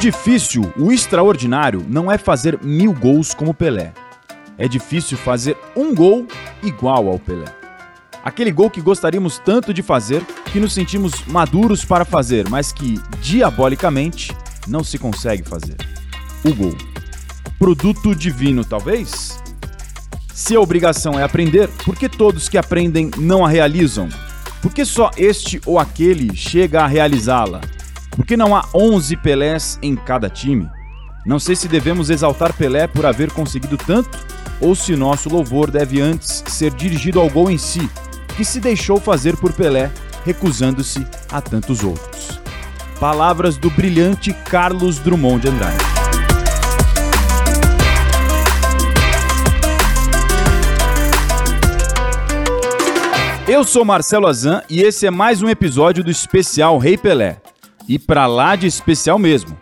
Difícil, 0.00 0.72
o 0.76 0.92
extraordinário, 0.92 1.84
não 1.88 2.10
é 2.10 2.16
fazer 2.16 2.56
mil 2.62 2.92
gols 2.92 3.34
como 3.34 3.52
Pelé. 3.52 3.92
É 4.56 4.68
difícil 4.68 5.18
fazer 5.18 5.56
um 5.74 5.92
gol 5.92 6.24
igual 6.62 7.08
ao 7.08 7.18
Pelé. 7.18 7.46
Aquele 8.22 8.52
gol 8.52 8.70
que 8.70 8.80
gostaríamos 8.80 9.40
tanto 9.40 9.74
de 9.74 9.82
fazer, 9.82 10.24
que 10.52 10.60
nos 10.60 10.72
sentimos 10.72 11.24
maduros 11.26 11.84
para 11.84 12.04
fazer, 12.04 12.48
mas 12.48 12.70
que, 12.70 13.00
diabolicamente, 13.20 14.32
não 14.68 14.84
se 14.84 14.98
consegue 14.98 15.42
fazer. 15.42 15.76
O 16.44 16.54
gol. 16.54 16.76
Produto 17.58 18.14
divino, 18.14 18.64
talvez? 18.64 19.36
Se 20.32 20.54
a 20.54 20.60
obrigação 20.60 21.18
é 21.18 21.24
aprender, 21.24 21.68
por 21.84 21.96
que 21.96 22.08
todos 22.08 22.48
que 22.48 22.56
aprendem 22.56 23.10
não 23.16 23.44
a 23.44 23.48
realizam? 23.48 24.08
Por 24.62 24.72
que 24.72 24.84
só 24.84 25.10
este 25.16 25.60
ou 25.66 25.76
aquele 25.76 26.36
chega 26.36 26.84
a 26.84 26.86
realizá-la? 26.86 27.60
Por 28.18 28.26
que 28.26 28.36
não 28.36 28.56
há 28.56 28.64
11 28.74 29.16
Pelés 29.18 29.78
em 29.80 29.94
cada 29.94 30.28
time? 30.28 30.68
Não 31.24 31.38
sei 31.38 31.54
se 31.54 31.68
devemos 31.68 32.10
exaltar 32.10 32.52
Pelé 32.52 32.88
por 32.88 33.06
haver 33.06 33.30
conseguido 33.30 33.76
tanto 33.76 34.18
ou 34.60 34.74
se 34.74 34.96
nosso 34.96 35.28
louvor 35.28 35.70
deve 35.70 36.00
antes 36.00 36.42
ser 36.48 36.72
dirigido 36.72 37.20
ao 37.20 37.30
gol 37.30 37.48
em 37.48 37.56
si, 37.56 37.88
que 38.36 38.44
se 38.44 38.58
deixou 38.58 38.98
fazer 38.98 39.36
por 39.36 39.52
Pelé, 39.52 39.88
recusando-se 40.24 41.06
a 41.30 41.40
tantos 41.40 41.84
outros. 41.84 42.40
Palavras 42.98 43.56
do 43.56 43.70
brilhante 43.70 44.32
Carlos 44.32 44.98
Drummond 44.98 45.42
de 45.42 45.48
Andrade. 45.50 45.84
Eu 53.46 53.62
sou 53.62 53.84
Marcelo 53.84 54.26
Azan 54.26 54.60
e 54.68 54.82
esse 54.82 55.06
é 55.06 55.10
mais 55.10 55.40
um 55.40 55.48
episódio 55.48 56.02
do 56.02 56.10
especial 56.10 56.78
Rei 56.78 56.98
Pelé. 56.98 57.40
E 57.88 57.98
pra 57.98 58.26
lá 58.26 58.54
de 58.54 58.66
especial 58.66 59.18
mesmo. 59.18 59.58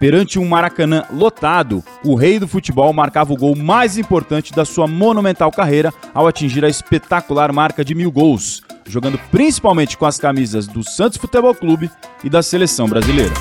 Perante 0.00 0.36
um 0.36 0.48
Maracanã 0.48 1.04
lotado, 1.12 1.82
o 2.04 2.16
rei 2.16 2.40
do 2.40 2.48
futebol 2.48 2.92
marcava 2.92 3.32
o 3.32 3.36
gol 3.36 3.54
mais 3.54 3.96
importante 3.96 4.52
da 4.52 4.64
sua 4.64 4.88
monumental 4.88 5.52
carreira 5.52 5.94
ao 6.12 6.26
atingir 6.26 6.64
a 6.64 6.68
espetacular 6.68 7.52
marca 7.52 7.84
de 7.84 7.94
mil 7.94 8.10
gols, 8.10 8.62
jogando 8.84 9.16
principalmente 9.30 9.96
com 9.96 10.06
as 10.06 10.18
camisas 10.18 10.66
do 10.66 10.82
Santos 10.82 11.18
Futebol 11.18 11.54
Clube 11.54 11.88
e 12.24 12.28
da 12.28 12.42
seleção 12.42 12.88
brasileira. 12.88 13.34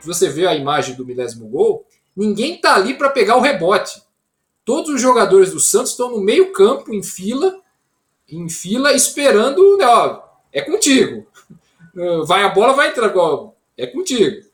Se 0.00 0.06
você 0.06 0.28
vê 0.28 0.46
a 0.46 0.56
imagem 0.56 0.96
do 0.96 1.06
milésimo 1.06 1.46
gol, 1.46 1.86
ninguém 2.16 2.60
tá 2.60 2.74
ali 2.74 2.94
para 2.94 3.10
pegar 3.10 3.36
o 3.36 3.40
rebote. 3.40 4.02
Todos 4.64 4.90
os 4.90 5.00
jogadores 5.00 5.52
do 5.52 5.60
Santos 5.60 5.92
estão 5.92 6.10
no 6.10 6.20
meio 6.20 6.52
campo, 6.52 6.92
em 6.92 7.02
fila, 7.02 7.60
em 8.30 8.48
fila, 8.48 8.92
esperando, 8.92 9.76
né, 9.76 9.86
ó, 9.86 10.22
é 10.52 10.62
contigo. 10.62 11.26
Vai 12.26 12.44
a 12.44 12.48
bola, 12.48 12.72
vai 12.72 12.88
entrar. 12.88 13.12
É 13.76 13.86
contigo. 13.86 14.46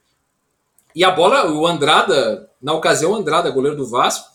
E 0.95 1.05
a 1.05 1.11
bola, 1.11 1.53
o 1.53 1.67
Andrada, 1.67 2.51
na 2.61 2.73
ocasião, 2.73 3.13
o 3.13 3.15
Andrada, 3.15 3.51
goleiro 3.51 3.77
do 3.77 3.87
Vasco, 3.87 4.31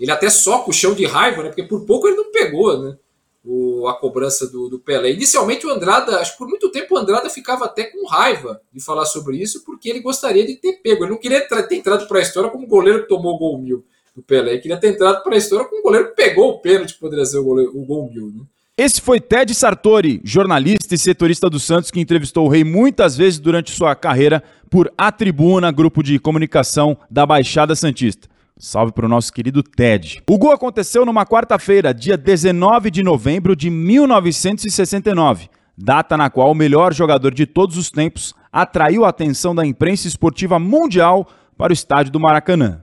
ele 0.00 0.10
até 0.10 0.30
soca 0.30 0.70
o 0.70 0.72
chão 0.72 0.94
de 0.94 1.04
raiva, 1.04 1.42
né? 1.42 1.48
Porque 1.48 1.62
por 1.62 1.84
pouco 1.84 2.06
ele 2.06 2.16
não 2.16 2.30
pegou, 2.30 2.82
né? 2.82 2.96
O, 3.44 3.86
a 3.86 3.94
cobrança 3.94 4.46
do, 4.46 4.68
do 4.68 4.78
Pelé. 4.78 5.12
Inicialmente 5.12 5.66
o 5.66 5.70
Andrada, 5.70 6.18
acho 6.18 6.32
que 6.32 6.38
por 6.38 6.48
muito 6.48 6.70
tempo 6.70 6.94
o 6.94 6.98
Andrada 6.98 7.30
ficava 7.30 7.66
até 7.66 7.84
com 7.84 8.06
raiva 8.06 8.60
de 8.72 8.82
falar 8.82 9.04
sobre 9.04 9.36
isso, 9.36 9.62
porque 9.64 9.88
ele 9.88 10.00
gostaria 10.00 10.44
de 10.46 10.56
ter 10.56 10.80
pego. 10.82 11.04
Ele 11.04 11.12
não 11.12 11.18
queria 11.18 11.46
ter 11.46 11.76
entrado 11.76 12.08
para 12.08 12.18
a 12.18 12.22
história 12.22 12.50
como 12.50 12.66
goleiro 12.66 13.02
que 13.02 13.08
tomou 13.08 13.34
o 13.34 13.38
gol 13.38 13.58
mil 13.58 13.84
do 14.14 14.22
Pelé. 14.22 14.52
Ele 14.52 14.60
queria 14.60 14.80
ter 14.80 14.88
entrado 14.88 15.22
para 15.22 15.34
a 15.34 15.38
história 15.38 15.66
como 15.66 15.82
goleiro 15.82 16.08
que 16.08 16.16
pegou 16.16 16.50
o 16.50 16.58
pênalti, 16.60 16.94
poderia 16.94 17.24
ser 17.24 17.38
o, 17.38 17.44
goleiro, 17.44 17.78
o 17.78 17.84
gol 17.84 18.10
mil, 18.10 18.28
né? 18.28 18.42
Esse 18.78 19.00
foi 19.00 19.18
Ted 19.18 19.54
Sartori, 19.54 20.20
jornalista 20.22 20.94
e 20.94 20.98
setorista 20.98 21.48
do 21.48 21.58
Santos, 21.58 21.90
que 21.90 21.98
entrevistou 21.98 22.44
o 22.44 22.48
Rei 22.50 22.62
muitas 22.62 23.16
vezes 23.16 23.38
durante 23.38 23.70
sua 23.70 23.94
carreira 23.94 24.42
por 24.68 24.92
A 24.98 25.10
Tribuna, 25.10 25.72
grupo 25.72 26.02
de 26.02 26.18
comunicação 26.18 26.94
da 27.10 27.24
Baixada 27.24 27.74
Santista. 27.74 28.28
Salve 28.58 28.92
para 28.92 29.06
o 29.06 29.08
nosso 29.08 29.32
querido 29.32 29.62
Ted. 29.62 30.22
O 30.28 30.36
gol 30.36 30.52
aconteceu 30.52 31.06
numa 31.06 31.24
quarta-feira, 31.24 31.94
dia 31.94 32.18
19 32.18 32.90
de 32.90 33.02
novembro 33.02 33.56
de 33.56 33.70
1969, 33.70 35.48
data 35.74 36.14
na 36.14 36.28
qual 36.28 36.50
o 36.50 36.54
melhor 36.54 36.92
jogador 36.92 37.32
de 37.32 37.46
todos 37.46 37.78
os 37.78 37.90
tempos 37.90 38.34
atraiu 38.52 39.06
a 39.06 39.08
atenção 39.08 39.54
da 39.54 39.64
imprensa 39.64 40.06
esportiva 40.06 40.58
mundial 40.58 41.26
para 41.56 41.70
o 41.70 41.74
estádio 41.74 42.12
do 42.12 42.20
Maracanã. 42.20 42.82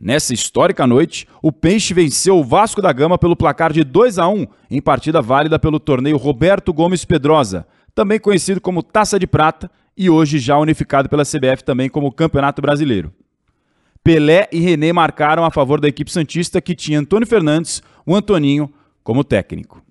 Nessa 0.00 0.32
histórica 0.32 0.86
noite, 0.86 1.26
o 1.42 1.50
Peixe 1.50 1.92
venceu 1.92 2.38
o 2.38 2.44
Vasco 2.44 2.80
da 2.80 2.92
Gama 2.92 3.18
pelo 3.18 3.34
placar 3.34 3.72
de 3.72 3.82
2 3.82 4.18
a 4.18 4.28
1 4.28 4.46
em 4.70 4.80
partida 4.80 5.20
válida 5.20 5.58
pelo 5.58 5.80
torneio 5.80 6.16
Roberto 6.16 6.72
Gomes 6.72 7.04
Pedrosa, 7.04 7.66
também 7.94 8.20
conhecido 8.20 8.60
como 8.60 8.82
Taça 8.82 9.18
de 9.18 9.26
Prata 9.26 9.68
e 9.96 10.08
hoje 10.08 10.38
já 10.38 10.56
unificado 10.56 11.08
pela 11.08 11.24
CBF 11.24 11.64
também 11.64 11.88
como 11.88 12.12
Campeonato 12.12 12.62
Brasileiro. 12.62 13.12
Pelé 14.04 14.48
e 14.52 14.60
René 14.60 14.92
marcaram 14.92 15.44
a 15.44 15.50
favor 15.50 15.80
da 15.80 15.88
equipe 15.88 16.12
santista 16.12 16.60
que 16.60 16.76
tinha 16.76 17.00
Antônio 17.00 17.26
Fernandes, 17.26 17.82
o 18.06 18.14
Antoninho, 18.14 18.72
como 19.02 19.24
técnico. 19.24 19.82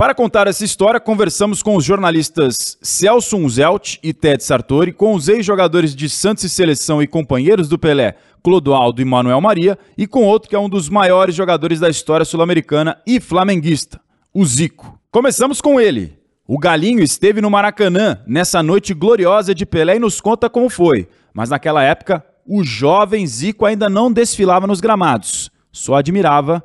Para 0.00 0.14
contar 0.14 0.46
essa 0.46 0.64
história, 0.64 0.98
conversamos 0.98 1.62
com 1.62 1.76
os 1.76 1.84
jornalistas 1.84 2.78
Celso 2.80 3.36
Unzelt 3.36 3.98
e 4.02 4.14
Ted 4.14 4.42
Sartori, 4.42 4.94
com 4.94 5.12
os 5.12 5.28
ex-jogadores 5.28 5.94
de 5.94 6.08
Santos 6.08 6.42
e 6.42 6.48
Seleção 6.48 7.02
e 7.02 7.06
companheiros 7.06 7.68
do 7.68 7.78
Pelé, 7.78 8.16
Clodoaldo 8.42 9.02
e 9.02 9.04
Manuel 9.04 9.42
Maria, 9.42 9.78
e 9.98 10.06
com 10.06 10.24
outro 10.24 10.48
que 10.48 10.56
é 10.56 10.58
um 10.58 10.70
dos 10.70 10.88
maiores 10.88 11.34
jogadores 11.34 11.78
da 11.80 11.90
história 11.90 12.24
sul-americana 12.24 12.96
e 13.06 13.20
flamenguista, 13.20 14.00
o 14.32 14.42
Zico. 14.42 14.98
Começamos 15.10 15.60
com 15.60 15.78
ele. 15.78 16.18
O 16.48 16.58
Galinho 16.58 17.02
esteve 17.02 17.42
no 17.42 17.50
Maracanã 17.50 18.22
nessa 18.26 18.62
noite 18.62 18.94
gloriosa 18.94 19.54
de 19.54 19.66
Pelé 19.66 19.96
e 19.96 20.00
nos 20.00 20.18
conta 20.18 20.48
como 20.48 20.70
foi. 20.70 21.10
Mas 21.34 21.50
naquela 21.50 21.82
época, 21.82 22.24
o 22.46 22.64
jovem 22.64 23.26
Zico 23.26 23.66
ainda 23.66 23.90
não 23.90 24.10
desfilava 24.10 24.66
nos 24.66 24.80
gramados, 24.80 25.50
só 25.70 25.96
admirava 25.96 26.64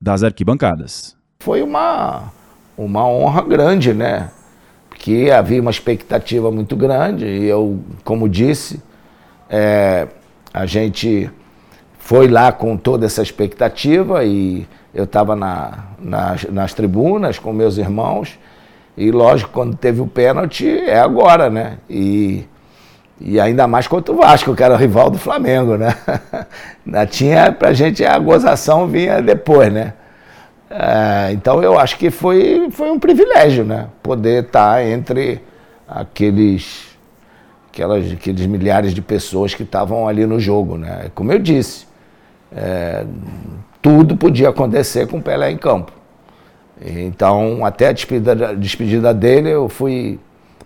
das 0.00 0.22
arquibancadas. 0.22 1.16
Foi 1.40 1.60
uma 1.60 2.37
uma 2.78 3.06
honra 3.06 3.42
grande, 3.42 3.92
né? 3.92 4.30
Porque 4.88 5.30
havia 5.34 5.60
uma 5.60 5.70
expectativa 5.70 6.50
muito 6.50 6.76
grande 6.76 7.26
e 7.26 7.46
eu, 7.46 7.80
como 8.04 8.28
disse, 8.28 8.80
é, 9.50 10.06
a 10.54 10.64
gente 10.64 11.30
foi 11.98 12.28
lá 12.28 12.52
com 12.52 12.76
toda 12.76 13.04
essa 13.04 13.20
expectativa 13.20 14.24
e 14.24 14.66
eu 14.94 15.04
estava 15.04 15.36
na, 15.36 15.84
nas, 15.98 16.44
nas 16.44 16.72
tribunas 16.72 17.38
com 17.38 17.52
meus 17.52 17.76
irmãos 17.76 18.38
e 18.96 19.12
lógico, 19.12 19.50
quando 19.52 19.76
teve 19.76 20.00
o 20.00 20.08
pênalti, 20.08 20.66
é 20.66 20.98
agora, 20.98 21.48
né? 21.48 21.78
E, 21.88 22.44
e 23.20 23.38
ainda 23.38 23.64
mais 23.68 23.86
contra 23.86 24.12
o 24.12 24.16
Vasco, 24.16 24.56
que 24.56 24.62
era 24.62 24.74
o 24.74 24.76
rival 24.76 25.08
do 25.08 25.18
Flamengo, 25.18 25.76
né? 25.76 25.94
Tinha, 27.08 27.52
pra 27.52 27.72
gente, 27.72 28.04
a 28.04 28.18
gozação 28.18 28.88
vinha 28.88 29.22
depois, 29.22 29.72
né? 29.72 29.92
É, 30.70 31.32
então 31.32 31.62
eu 31.62 31.78
acho 31.78 31.96
que 31.96 32.10
foi, 32.10 32.68
foi 32.70 32.90
um 32.90 32.98
privilégio, 32.98 33.64
né? 33.64 33.88
Poder 34.02 34.44
estar 34.44 34.84
entre 34.84 35.40
aqueles, 35.86 36.88
aquelas, 37.72 38.12
aqueles 38.12 38.46
milhares 38.46 38.92
de 38.92 39.00
pessoas 39.00 39.54
que 39.54 39.62
estavam 39.62 40.06
ali 40.06 40.26
no 40.26 40.38
jogo, 40.38 40.76
né? 40.76 41.10
Como 41.14 41.32
eu 41.32 41.38
disse, 41.38 41.86
é, 42.54 43.06
tudo 43.80 44.16
podia 44.16 44.50
acontecer 44.50 45.06
com 45.06 45.18
o 45.18 45.22
Pelé 45.22 45.50
em 45.50 45.56
campo. 45.56 45.92
Então, 46.80 47.64
até 47.64 47.88
a 47.88 47.92
despedida, 47.92 48.54
despedida 48.54 49.14
dele, 49.14 49.50
eu 49.50 49.68
fui 49.68 50.20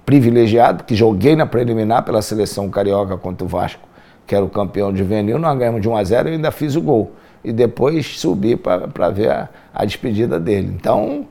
privilegiado, 0.04 0.84
que 0.84 0.94
joguei 0.96 1.36
na 1.36 1.46
preliminar 1.46 2.02
pela 2.02 2.20
seleção 2.20 2.68
carioca 2.68 3.16
contra 3.16 3.44
o 3.44 3.48
Vasco, 3.48 3.88
que 4.26 4.34
era 4.34 4.44
o 4.44 4.48
campeão 4.48 4.94
juvenil, 4.94 5.38
nós 5.38 5.56
ganhamos 5.56 5.80
de 5.80 5.88
1 5.88 5.96
a 5.96 6.04
0 6.04 6.28
e 6.28 6.32
ainda 6.32 6.50
fiz 6.50 6.74
o 6.74 6.82
gol 6.82 7.12
e 7.44 7.52
depois 7.52 8.18
subi 8.18 8.56
para 8.56 9.10
ver 9.10 9.30
a, 9.30 9.48
a, 9.74 9.84
despedida 9.84 10.38
dele. 10.38 10.72
Então, 10.74 11.26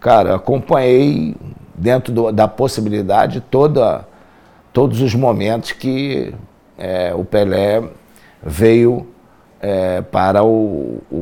cara, 0.00 0.34
acompanhei 0.34 1.34
dentro 1.74 2.12
do, 2.12 2.32
da 2.32 2.46
possibilidade 2.46 3.40
toda, 3.40 4.06
todos 4.72 5.00
os 5.00 5.14
momentos 5.14 5.72
que 5.72 6.34
é, 6.78 7.14
o 7.14 7.24
Pelé 7.24 7.82
veio 8.42 9.06
é, 9.60 10.02
para 10.02 10.44
o, 10.44 11.02
o, 11.10 11.16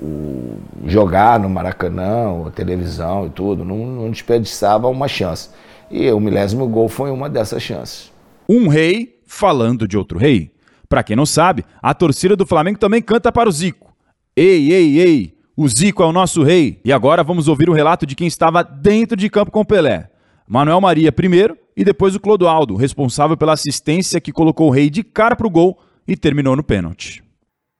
o, 0.00 0.58
jogar 0.86 1.40
no 1.40 1.48
Maracanã, 1.48 2.50
televisão 2.54 3.26
e 3.26 3.30
tudo, 3.30 3.64
não, 3.64 3.78
não 3.78 4.10
desperdiçava 4.10 4.88
uma 4.88 5.08
chance. 5.08 5.50
E 5.90 6.10
o 6.12 6.20
milésimo 6.20 6.68
gol 6.68 6.88
foi 6.88 7.10
uma 7.10 7.28
dessas 7.28 7.62
chances. 7.62 8.12
Um 8.48 8.68
rei 8.68 9.18
falando 9.26 9.88
de 9.88 9.96
outro 9.96 10.18
rei. 10.18 10.50
Para 10.90 11.04
quem 11.04 11.14
não 11.14 11.24
sabe, 11.24 11.64
a 11.80 11.94
torcida 11.94 12.34
do 12.34 12.44
Flamengo 12.44 12.76
também 12.76 13.00
canta 13.00 13.30
para 13.30 13.48
o 13.48 13.52
Zico. 13.52 13.94
Ei, 14.34 14.72
ei, 14.72 14.98
ei, 14.98 15.38
o 15.56 15.68
Zico 15.68 16.02
é 16.02 16.06
o 16.06 16.12
nosso 16.12 16.42
rei. 16.42 16.80
E 16.84 16.92
agora 16.92 17.22
vamos 17.22 17.46
ouvir 17.46 17.70
o 17.70 17.72
relato 17.72 18.04
de 18.04 18.16
quem 18.16 18.26
estava 18.26 18.64
dentro 18.64 19.16
de 19.16 19.30
campo 19.30 19.52
com 19.52 19.60
o 19.60 19.64
Pelé. 19.64 20.10
Manuel 20.48 20.80
Maria 20.80 21.12
primeiro 21.12 21.56
e 21.76 21.84
depois 21.84 22.16
o 22.16 22.20
Clodoaldo, 22.20 22.74
responsável 22.74 23.36
pela 23.36 23.52
assistência 23.52 24.20
que 24.20 24.32
colocou 24.32 24.66
o 24.66 24.72
rei 24.72 24.90
de 24.90 25.04
cara 25.04 25.36
para 25.36 25.46
o 25.46 25.50
gol 25.50 25.80
e 26.08 26.16
terminou 26.16 26.56
no 26.56 26.64
pênalti. 26.64 27.22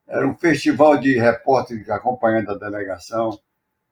era 0.06 0.24
um 0.24 0.36
festival 0.36 0.96
de 0.96 1.18
repórteres 1.18 1.90
acompanhando 1.90 2.52
a 2.52 2.58
delegação. 2.58 3.36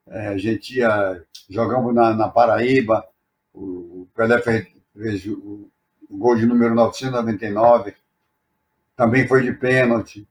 É, 0.07 0.29
a 0.29 0.39
gente 0.39 0.79
ia, 0.79 1.21
jogamos 1.51 1.93
na, 1.93 2.15
na 2.15 2.29
Paraíba, 2.29 3.05
o, 3.53 4.07
Pelé 4.15 4.41
fez, 4.41 4.69
fez 4.93 5.27
o, 5.27 5.69
o, 6.09 6.17
gol 6.17 6.37
de 6.37 6.47
número 6.47 6.73
999, 6.73 7.95
também 8.99 9.29
foi 9.29 9.45
de 9.45 9.53
pênalti. 9.53 10.27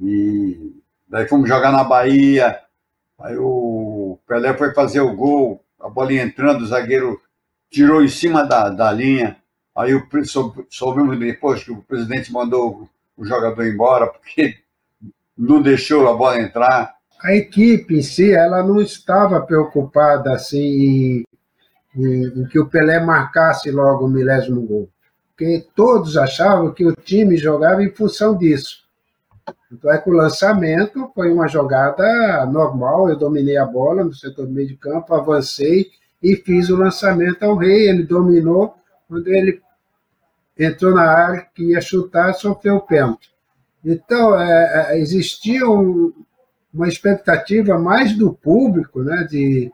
E 0.00 0.74
daí 1.08 1.28
fomos 1.28 1.48
jogar 1.48 1.70
na 1.70 1.84
Bahia, 1.84 2.58
aí 3.20 3.36
o 3.38 4.18
Pelé 4.26 4.52
foi 4.52 4.74
fazer 4.74 5.00
o 5.00 5.14
gol, 5.14 5.64
a 5.80 5.88
bola 5.88 6.12
entrando, 6.12 6.62
o 6.62 6.66
zagueiro 6.66 7.20
tirou 7.70 8.02
em 8.02 8.08
cima 8.08 8.44
da, 8.44 8.68
da 8.68 8.90
linha, 8.90 9.36
aí 9.76 9.94
o, 9.94 10.02
soubemos 10.68 11.16
depois 11.16 11.62
que 11.62 11.70
o 11.70 11.82
presidente 11.82 12.32
mandou 12.32 12.88
o 13.16 13.24
jogador 13.24 13.64
embora, 13.64 14.08
porque 14.08 14.56
não 15.38 15.62
deixou 15.62 16.08
a 16.08 16.14
bola 16.14 16.40
entrar. 16.40 16.96
A 17.22 17.32
equipe 17.32 17.94
em 17.94 18.02
si, 18.02 18.32
ela 18.34 18.64
não 18.64 18.80
estava 18.80 19.40
preocupada 19.40 20.34
assim 20.34 20.58
em, 20.58 21.24
em, 21.94 22.40
em 22.40 22.44
que 22.48 22.58
o 22.58 22.66
Pelé 22.66 22.98
marcasse 22.98 23.70
logo 23.70 24.06
o 24.06 24.10
milésimo 24.10 24.62
gol, 24.62 24.88
porque 25.34 25.66
todos 25.74 26.16
achavam 26.16 26.72
que 26.72 26.86
o 26.86 26.94
time 26.94 27.36
jogava 27.36 27.82
em 27.82 27.90
função 27.90 28.36
disso. 28.36 28.82
Então 29.72 29.90
é 29.90 29.98
que 29.98 30.10
o 30.10 30.12
lançamento 30.12 31.10
foi 31.14 31.32
uma 31.32 31.48
jogada 31.48 32.46
normal, 32.46 33.08
eu 33.08 33.16
dominei 33.16 33.56
a 33.56 33.64
bola 33.64 34.04
no 34.04 34.14
setor 34.14 34.46
do 34.46 34.52
meio 34.52 34.68
de 34.68 34.76
campo, 34.76 35.14
avancei 35.14 35.90
e 36.22 36.36
fiz 36.36 36.68
o 36.68 36.76
lançamento 36.76 37.42
ao 37.42 37.56
rei, 37.56 37.88
ele 37.88 38.04
dominou, 38.04 38.74
quando 39.08 39.26
ele 39.28 39.60
entrou 40.56 40.94
na 40.94 41.04
área 41.04 41.46
que 41.54 41.70
ia 41.70 41.80
chutar, 41.80 42.34
sofreu 42.34 42.76
o 42.76 42.80
pênalti. 42.80 43.32
Então, 43.84 44.38
é, 44.38 44.92
é, 44.92 45.00
existia 45.00 45.68
um, 45.68 46.12
uma 46.72 46.86
expectativa 46.86 47.76
mais 47.78 48.16
do 48.16 48.32
público, 48.32 49.02
né, 49.02 49.26
de, 49.28 49.72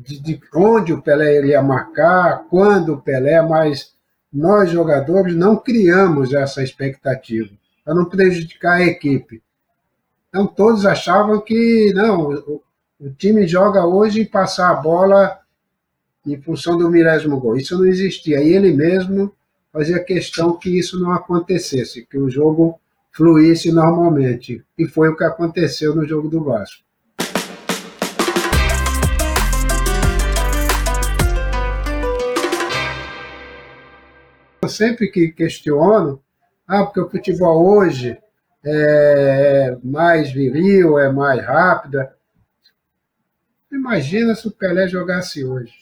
de, 0.00 0.18
de, 0.18 0.40
onde 0.54 0.92
o 0.92 1.02
Pelé 1.02 1.38
iria 1.38 1.62
marcar, 1.62 2.44
quando 2.48 2.94
o 2.94 3.00
Pelé, 3.00 3.42
mas 3.42 3.92
nós, 4.32 4.70
jogadores, 4.70 5.34
não 5.34 5.56
criamos 5.56 6.32
essa 6.32 6.62
expectativa, 6.62 7.50
para 7.84 7.94
não 7.94 8.06
prejudicar 8.06 8.78
a 8.78 8.84
equipe. 8.84 9.42
Então, 10.28 10.46
todos 10.46 10.86
achavam 10.86 11.40
que, 11.40 11.92
não, 11.94 12.30
o, 12.30 12.62
o 13.00 13.10
time 13.10 13.46
joga 13.46 13.84
hoje 13.84 14.20
e 14.20 14.26
passar 14.26 14.70
a 14.70 14.74
bola 14.74 15.38
em 16.26 16.40
função 16.40 16.78
do 16.78 16.90
milésimo 16.90 17.38
gol. 17.40 17.56
Isso 17.56 17.76
não 17.76 17.86
existia. 17.86 18.42
E 18.42 18.52
ele 18.52 18.72
mesmo 18.72 19.34
fazia 19.72 20.02
questão 20.02 20.56
que 20.56 20.78
isso 20.78 21.00
não 21.00 21.12
acontecesse, 21.12 22.06
que 22.06 22.18
o 22.18 22.30
jogo 22.30 22.80
fluísse 23.10 23.72
normalmente. 23.72 24.64
E 24.78 24.86
foi 24.86 25.08
o 25.08 25.16
que 25.16 25.24
aconteceu 25.24 25.94
no 25.94 26.06
jogo 26.06 26.28
do 26.28 26.44
Vasco. 26.44 26.84
Sempre 34.70 35.08
que 35.08 35.32
questiono, 35.32 36.22
ah, 36.66 36.84
porque 36.84 37.00
o 37.00 37.10
futebol 37.10 37.66
hoje 37.66 38.16
é 38.64 39.76
mais 39.82 40.32
viril, 40.32 40.98
é 40.98 41.10
mais 41.10 41.44
rápido. 41.44 42.06
Imagina 43.72 44.34
se 44.34 44.48
o 44.48 44.50
Pelé 44.50 44.88
jogasse 44.88 45.44
hoje. 45.44 45.74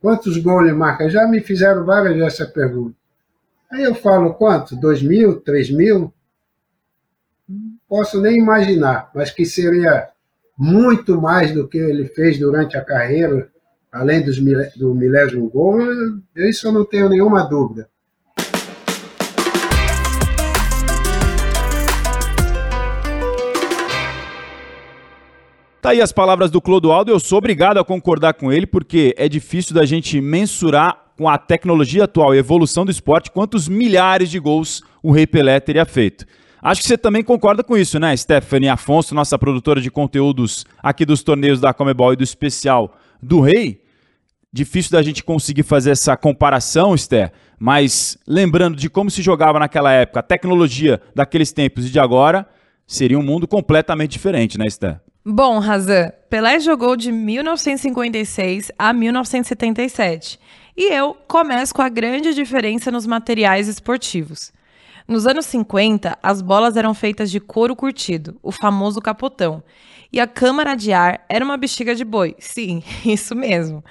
Quantos 0.00 0.36
gols 0.38 0.66
ele 0.66 0.72
marca? 0.72 1.10
Já 1.10 1.26
me 1.26 1.40
fizeram 1.40 1.84
várias 1.84 2.14
vezes 2.14 2.34
essa 2.34 2.46
pergunta. 2.46 2.96
Aí 3.70 3.82
eu 3.82 3.94
falo, 3.94 4.34
quanto? 4.34 4.76
Dois 4.76 5.02
mil? 5.02 5.40
Três 5.40 5.70
mil? 5.70 6.12
Posso 7.88 8.20
nem 8.20 8.36
imaginar, 8.36 9.10
mas 9.14 9.30
que 9.30 9.44
seria 9.44 10.08
muito 10.56 11.20
mais 11.20 11.52
do 11.52 11.68
que 11.68 11.78
ele 11.78 12.06
fez 12.06 12.38
durante 12.38 12.76
a 12.76 12.84
carreira, 12.84 13.50
além 13.92 14.24
dos, 14.24 14.38
do 14.76 14.94
milésimo 14.94 15.48
gol, 15.48 15.78
isso 16.36 16.66
eu 16.66 16.72
não 16.72 16.84
tenho 16.84 17.08
nenhuma 17.08 17.42
dúvida. 17.44 17.88
Tá 25.80 25.90
aí 25.90 26.02
as 26.02 26.12
palavras 26.12 26.50
do 26.50 26.60
Clodoaldo, 26.60 27.10
eu 27.10 27.20
sou 27.20 27.38
obrigado 27.38 27.78
a 27.78 27.84
concordar 27.84 28.34
com 28.34 28.52
ele, 28.52 28.66
porque 28.66 29.14
é 29.16 29.28
difícil 29.28 29.74
da 29.74 29.86
gente 29.86 30.20
mensurar 30.20 31.04
com 31.16 31.28
a 31.28 31.38
tecnologia 31.38 32.04
atual 32.04 32.34
e 32.34 32.38
evolução 32.38 32.84
do 32.84 32.90
esporte 32.90 33.30
quantos 33.30 33.68
milhares 33.68 34.28
de 34.28 34.38
gols 34.38 34.82
o 35.02 35.12
Rei 35.12 35.26
Pelé 35.26 35.58
teria 35.60 35.86
feito. 35.86 36.26
Acho 36.60 36.82
que 36.82 36.88
você 36.88 36.98
também 36.98 37.22
concorda 37.22 37.62
com 37.62 37.76
isso, 37.76 37.98
né, 38.00 38.16
Stephanie 38.16 38.68
Afonso, 38.68 39.14
nossa 39.14 39.38
produtora 39.38 39.80
de 39.80 39.90
conteúdos 39.90 40.66
aqui 40.82 41.06
dos 41.06 41.22
torneios 41.22 41.60
da 41.60 41.72
Comebol 41.72 42.12
e 42.12 42.16
do 42.16 42.24
especial 42.24 42.98
do 43.22 43.40
Rei. 43.40 43.82
Difícil 44.52 44.92
da 44.92 45.02
gente 45.02 45.22
conseguir 45.22 45.62
fazer 45.62 45.90
essa 45.90 46.16
comparação, 46.16 46.94
Esther, 46.94 47.32
mas 47.58 48.16
lembrando 48.26 48.76
de 48.76 48.88
como 48.88 49.10
se 49.10 49.20
jogava 49.20 49.58
naquela 49.58 49.92
época, 49.92 50.20
a 50.20 50.22
tecnologia 50.22 51.00
daqueles 51.14 51.52
tempos 51.52 51.86
e 51.86 51.90
de 51.90 52.00
agora, 52.00 52.48
seria 52.86 53.18
um 53.18 53.22
mundo 53.22 53.46
completamente 53.46 54.12
diferente, 54.12 54.56
né, 54.56 54.66
Esther? 54.66 55.00
Bom, 55.24 55.58
Razan, 55.58 56.10
Pelé 56.30 56.58
jogou 56.58 56.96
de 56.96 57.12
1956 57.12 58.72
a 58.78 58.94
1977. 58.94 60.40
E 60.74 60.92
eu 60.92 61.14
começo 61.26 61.74
com 61.74 61.82
a 61.82 61.88
grande 61.88 62.32
diferença 62.32 62.90
nos 62.90 63.06
materiais 63.06 63.68
esportivos. 63.68 64.52
Nos 65.06 65.26
anos 65.26 65.44
50, 65.46 66.18
as 66.22 66.40
bolas 66.40 66.76
eram 66.76 66.94
feitas 66.94 67.30
de 67.30 67.40
couro 67.40 67.74
curtido, 67.74 68.38
o 68.42 68.52
famoso 68.52 69.00
capotão, 69.00 69.62
e 70.12 70.20
a 70.20 70.26
câmara 70.26 70.74
de 70.74 70.92
ar 70.92 71.24
era 71.28 71.44
uma 71.44 71.56
bexiga 71.56 71.94
de 71.94 72.04
boi. 72.04 72.34
Sim, 72.38 72.82
isso 73.04 73.34
mesmo. 73.34 73.84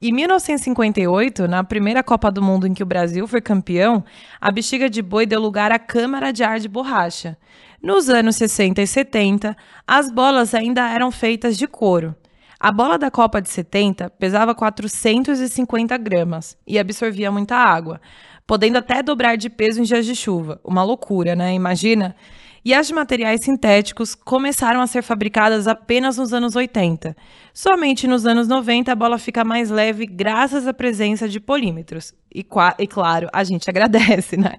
Em 0.00 0.12
1958, 0.12 1.46
na 1.46 1.62
primeira 1.62 2.02
Copa 2.02 2.28
do 2.28 2.42
Mundo 2.42 2.66
em 2.66 2.74
que 2.74 2.82
o 2.82 2.86
Brasil 2.86 3.26
foi 3.28 3.40
campeão, 3.40 4.04
a 4.40 4.50
bexiga 4.50 4.90
de 4.90 5.00
boi 5.00 5.26
deu 5.26 5.40
lugar 5.40 5.70
à 5.70 5.78
câmara 5.78 6.32
de 6.32 6.42
ar 6.42 6.58
de 6.58 6.68
borracha. 6.68 7.38
Nos 7.80 8.08
anos 8.08 8.34
60 8.34 8.82
e 8.82 8.86
70, 8.86 9.56
as 9.86 10.10
bolas 10.10 10.54
ainda 10.54 10.88
eram 10.88 11.12
feitas 11.12 11.56
de 11.56 11.68
couro. 11.68 12.16
A 12.58 12.72
bola 12.72 12.98
da 12.98 13.10
Copa 13.12 13.40
de 13.40 13.48
70 13.48 14.10
pesava 14.10 14.54
450 14.54 15.96
gramas 15.98 16.56
e 16.66 16.78
absorvia 16.80 17.30
muita 17.30 17.56
água, 17.56 18.00
podendo 18.46 18.78
até 18.78 19.02
dobrar 19.02 19.36
de 19.36 19.48
peso 19.48 19.80
em 19.80 19.84
dias 19.84 20.04
de 20.04 20.16
chuva. 20.16 20.60
Uma 20.64 20.82
loucura, 20.82 21.36
né? 21.36 21.54
Imagina? 21.54 22.14
E 22.64 22.72
as 22.72 22.86
de 22.86 22.94
materiais 22.94 23.40
sintéticos 23.42 24.14
começaram 24.14 24.80
a 24.80 24.86
ser 24.86 25.02
fabricadas 25.02 25.66
apenas 25.66 26.16
nos 26.16 26.32
anos 26.32 26.54
80. 26.54 27.16
Somente 27.52 28.06
nos 28.06 28.24
anos 28.24 28.46
90 28.46 28.92
a 28.92 28.94
bola 28.94 29.18
fica 29.18 29.44
mais 29.44 29.68
leve 29.68 30.06
graças 30.06 30.68
à 30.68 30.72
presença 30.72 31.28
de 31.28 31.40
polímetros. 31.40 32.14
E, 32.32 32.46
e 32.78 32.86
claro, 32.86 33.28
a 33.32 33.42
gente 33.42 33.68
agradece, 33.70 34.36
né? 34.36 34.54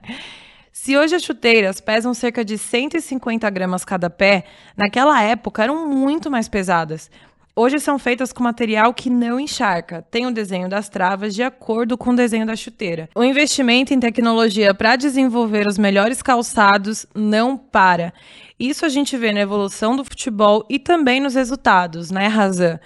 Se 0.73 0.97
hoje 0.97 1.15
as 1.15 1.23
chuteiras 1.23 1.79
pesam 1.79 2.13
cerca 2.13 2.43
de 2.43 2.57
150 2.57 3.49
gramas 3.51 3.85
cada 3.85 4.09
pé, 4.09 4.43
naquela 4.75 5.21
época 5.21 5.63
eram 5.63 5.87
muito 5.87 6.29
mais 6.31 6.49
pesadas. 6.49 7.09
Hoje 7.55 7.79
são 7.79 7.99
feitas 7.99 8.33
com 8.33 8.41
material 8.41 8.91
que 8.95 9.11
não 9.11 9.39
encharca, 9.39 10.01
tem 10.09 10.25
o 10.25 10.31
desenho 10.31 10.67
das 10.67 10.89
travas 10.89 11.35
de 11.35 11.43
acordo 11.43 11.95
com 11.95 12.09
o 12.09 12.15
desenho 12.15 12.47
da 12.47 12.55
chuteira. 12.55 13.07
O 13.13 13.23
investimento 13.23 13.93
em 13.93 13.99
tecnologia 13.99 14.73
para 14.73 14.95
desenvolver 14.95 15.67
os 15.67 15.77
melhores 15.77 16.19
calçados 16.23 17.05
não 17.13 17.55
para. 17.55 18.11
Isso 18.59 18.87
a 18.87 18.89
gente 18.89 19.15
vê 19.15 19.31
na 19.31 19.41
evolução 19.41 19.95
do 19.95 20.03
futebol 20.03 20.65
e 20.67 20.79
também 20.79 21.19
nos 21.19 21.35
resultados, 21.35 22.09
né, 22.09 22.25
Razan? 22.25 22.79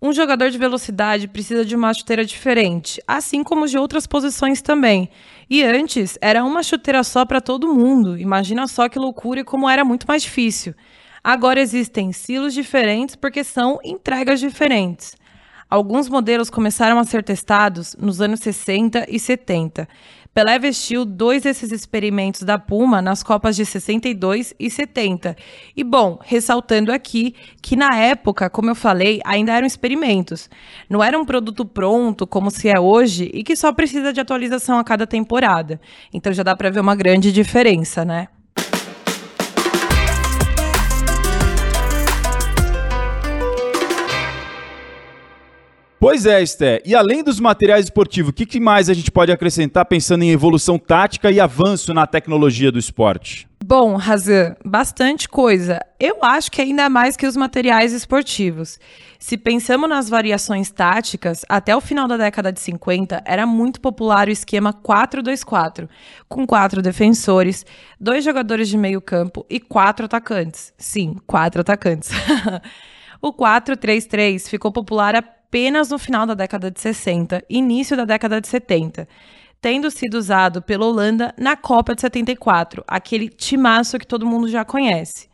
Um 0.00 0.12
jogador 0.12 0.50
de 0.50 0.58
velocidade 0.58 1.28
precisa 1.28 1.64
de 1.64 1.76
uma 1.76 1.94
chuteira 1.94 2.24
diferente, 2.24 3.00
assim 3.06 3.44
como 3.44 3.68
de 3.68 3.78
outras 3.78 4.04
posições 4.04 4.60
também. 4.60 5.08
E 5.48 5.62
antes 5.62 6.18
era 6.20 6.42
uma 6.42 6.64
chuteira 6.64 7.04
só 7.04 7.24
para 7.24 7.40
todo 7.40 7.72
mundo. 7.72 8.18
Imagina 8.18 8.66
só 8.66 8.88
que 8.88 8.98
loucura 8.98 9.38
e 9.38 9.44
como 9.44 9.70
era 9.70 9.84
muito 9.84 10.06
mais 10.08 10.24
difícil. 10.24 10.74
Agora 11.24 11.60
existem 11.60 12.10
estilos 12.10 12.52
diferentes 12.52 13.14
porque 13.14 13.44
são 13.44 13.78
entregas 13.84 14.40
diferentes. 14.40 15.14
Alguns 15.70 16.08
modelos 16.08 16.50
começaram 16.50 16.98
a 16.98 17.04
ser 17.04 17.22
testados 17.22 17.96
nos 17.98 18.20
anos 18.20 18.40
60 18.40 19.06
e 19.08 19.18
70. 19.18 19.88
Pelé 20.34 20.58
vestiu 20.58 21.04
dois 21.04 21.44
desses 21.44 21.70
experimentos 21.70 22.42
da 22.42 22.58
Puma 22.58 23.00
nas 23.00 23.22
Copas 23.22 23.54
de 23.54 23.64
62 23.64 24.52
e 24.58 24.68
70. 24.68 25.36
E 25.76 25.84
bom, 25.84 26.18
ressaltando 26.22 26.90
aqui 26.90 27.34
que 27.62 27.76
na 27.76 27.94
época, 27.96 28.50
como 28.50 28.70
eu 28.70 28.74
falei, 28.74 29.20
ainda 29.24 29.52
eram 29.52 29.66
experimentos. 29.66 30.50
Não 30.90 31.04
era 31.04 31.18
um 31.18 31.24
produto 31.24 31.64
pronto 31.64 32.26
como 32.26 32.50
se 32.50 32.68
é 32.68 32.80
hoje 32.80 33.30
e 33.32 33.44
que 33.44 33.54
só 33.54 33.72
precisa 33.72 34.12
de 34.12 34.20
atualização 34.20 34.78
a 34.78 34.84
cada 34.84 35.06
temporada. 35.06 35.80
Então 36.12 36.32
já 36.32 36.42
dá 36.42 36.56
para 36.56 36.68
ver 36.68 36.80
uma 36.80 36.96
grande 36.96 37.30
diferença, 37.30 38.04
né? 38.04 38.28
Pois 46.02 46.26
é, 46.26 46.42
Esté. 46.42 46.82
E 46.84 46.96
além 46.96 47.22
dos 47.22 47.38
materiais 47.38 47.84
esportivos, 47.84 48.30
o 48.30 48.32
que, 48.32 48.44
que 48.44 48.58
mais 48.58 48.90
a 48.90 48.92
gente 48.92 49.08
pode 49.08 49.30
acrescentar 49.30 49.84
pensando 49.84 50.24
em 50.24 50.32
evolução 50.32 50.76
tática 50.76 51.30
e 51.30 51.38
avanço 51.38 51.94
na 51.94 52.08
tecnologia 52.08 52.72
do 52.72 52.78
esporte? 52.78 53.46
Bom, 53.64 53.94
Razan, 53.94 54.56
bastante 54.64 55.28
coisa. 55.28 55.78
Eu 56.00 56.24
acho 56.24 56.50
que 56.50 56.60
ainda 56.60 56.90
mais 56.90 57.16
que 57.16 57.24
os 57.24 57.36
materiais 57.36 57.92
esportivos. 57.92 58.80
Se 59.16 59.38
pensamos 59.38 59.88
nas 59.88 60.08
variações 60.08 60.72
táticas, 60.72 61.44
até 61.48 61.76
o 61.76 61.80
final 61.80 62.08
da 62.08 62.16
década 62.16 62.52
de 62.52 62.58
50 62.58 63.22
era 63.24 63.46
muito 63.46 63.80
popular 63.80 64.26
o 64.26 64.32
esquema 64.32 64.72
4-2-4, 64.72 65.88
com 66.28 66.44
quatro 66.44 66.82
defensores, 66.82 67.64
dois 68.00 68.24
jogadores 68.24 68.68
de 68.68 68.76
meio 68.76 69.00
campo 69.00 69.46
e 69.48 69.60
quatro 69.60 70.06
atacantes. 70.06 70.72
Sim, 70.76 71.14
quatro 71.28 71.60
atacantes. 71.60 72.10
o 73.22 73.32
4-3-3 73.32 74.48
ficou 74.48 74.72
popular 74.72 75.14
apenas 75.52 75.90
no 75.90 75.98
final 75.98 76.24
da 76.24 76.32
década 76.32 76.70
de 76.70 76.80
60 76.80 77.44
início 77.50 77.94
da 77.94 78.06
década 78.06 78.40
de 78.40 78.48
70 78.48 79.06
tendo 79.60 79.90
sido 79.90 80.14
usado 80.14 80.62
pela 80.62 80.86
Holanda 80.86 81.34
na 81.38 81.54
Copa 81.54 81.94
de 81.94 82.00
74, 82.00 82.82
aquele 82.88 83.28
timaço 83.28 83.96
que 83.96 84.06
todo 84.06 84.26
mundo 84.26 84.48
já 84.48 84.64
conhece. 84.64 85.28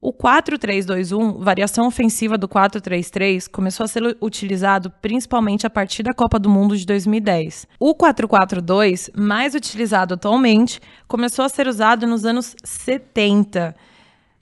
O 0.00 0.10
4-3-2-1, 0.10 1.38
variação 1.38 1.86
ofensiva 1.86 2.38
do 2.38 2.48
4-3-3, 2.48 3.50
começou 3.50 3.84
a 3.84 3.88
ser 3.88 4.16
utilizado 4.22 4.90
principalmente 5.02 5.66
a 5.66 5.70
partir 5.70 6.02
da 6.02 6.14
Copa 6.14 6.38
do 6.38 6.48
Mundo 6.48 6.74
de 6.74 6.86
2010. 6.86 7.68
O 7.78 7.94
4-4-2, 7.94 9.10
mais 9.14 9.54
utilizado 9.54 10.14
atualmente, 10.14 10.80
começou 11.06 11.44
a 11.44 11.48
ser 11.50 11.68
usado 11.68 12.06
nos 12.06 12.24
anos 12.24 12.56
70. 12.64 13.76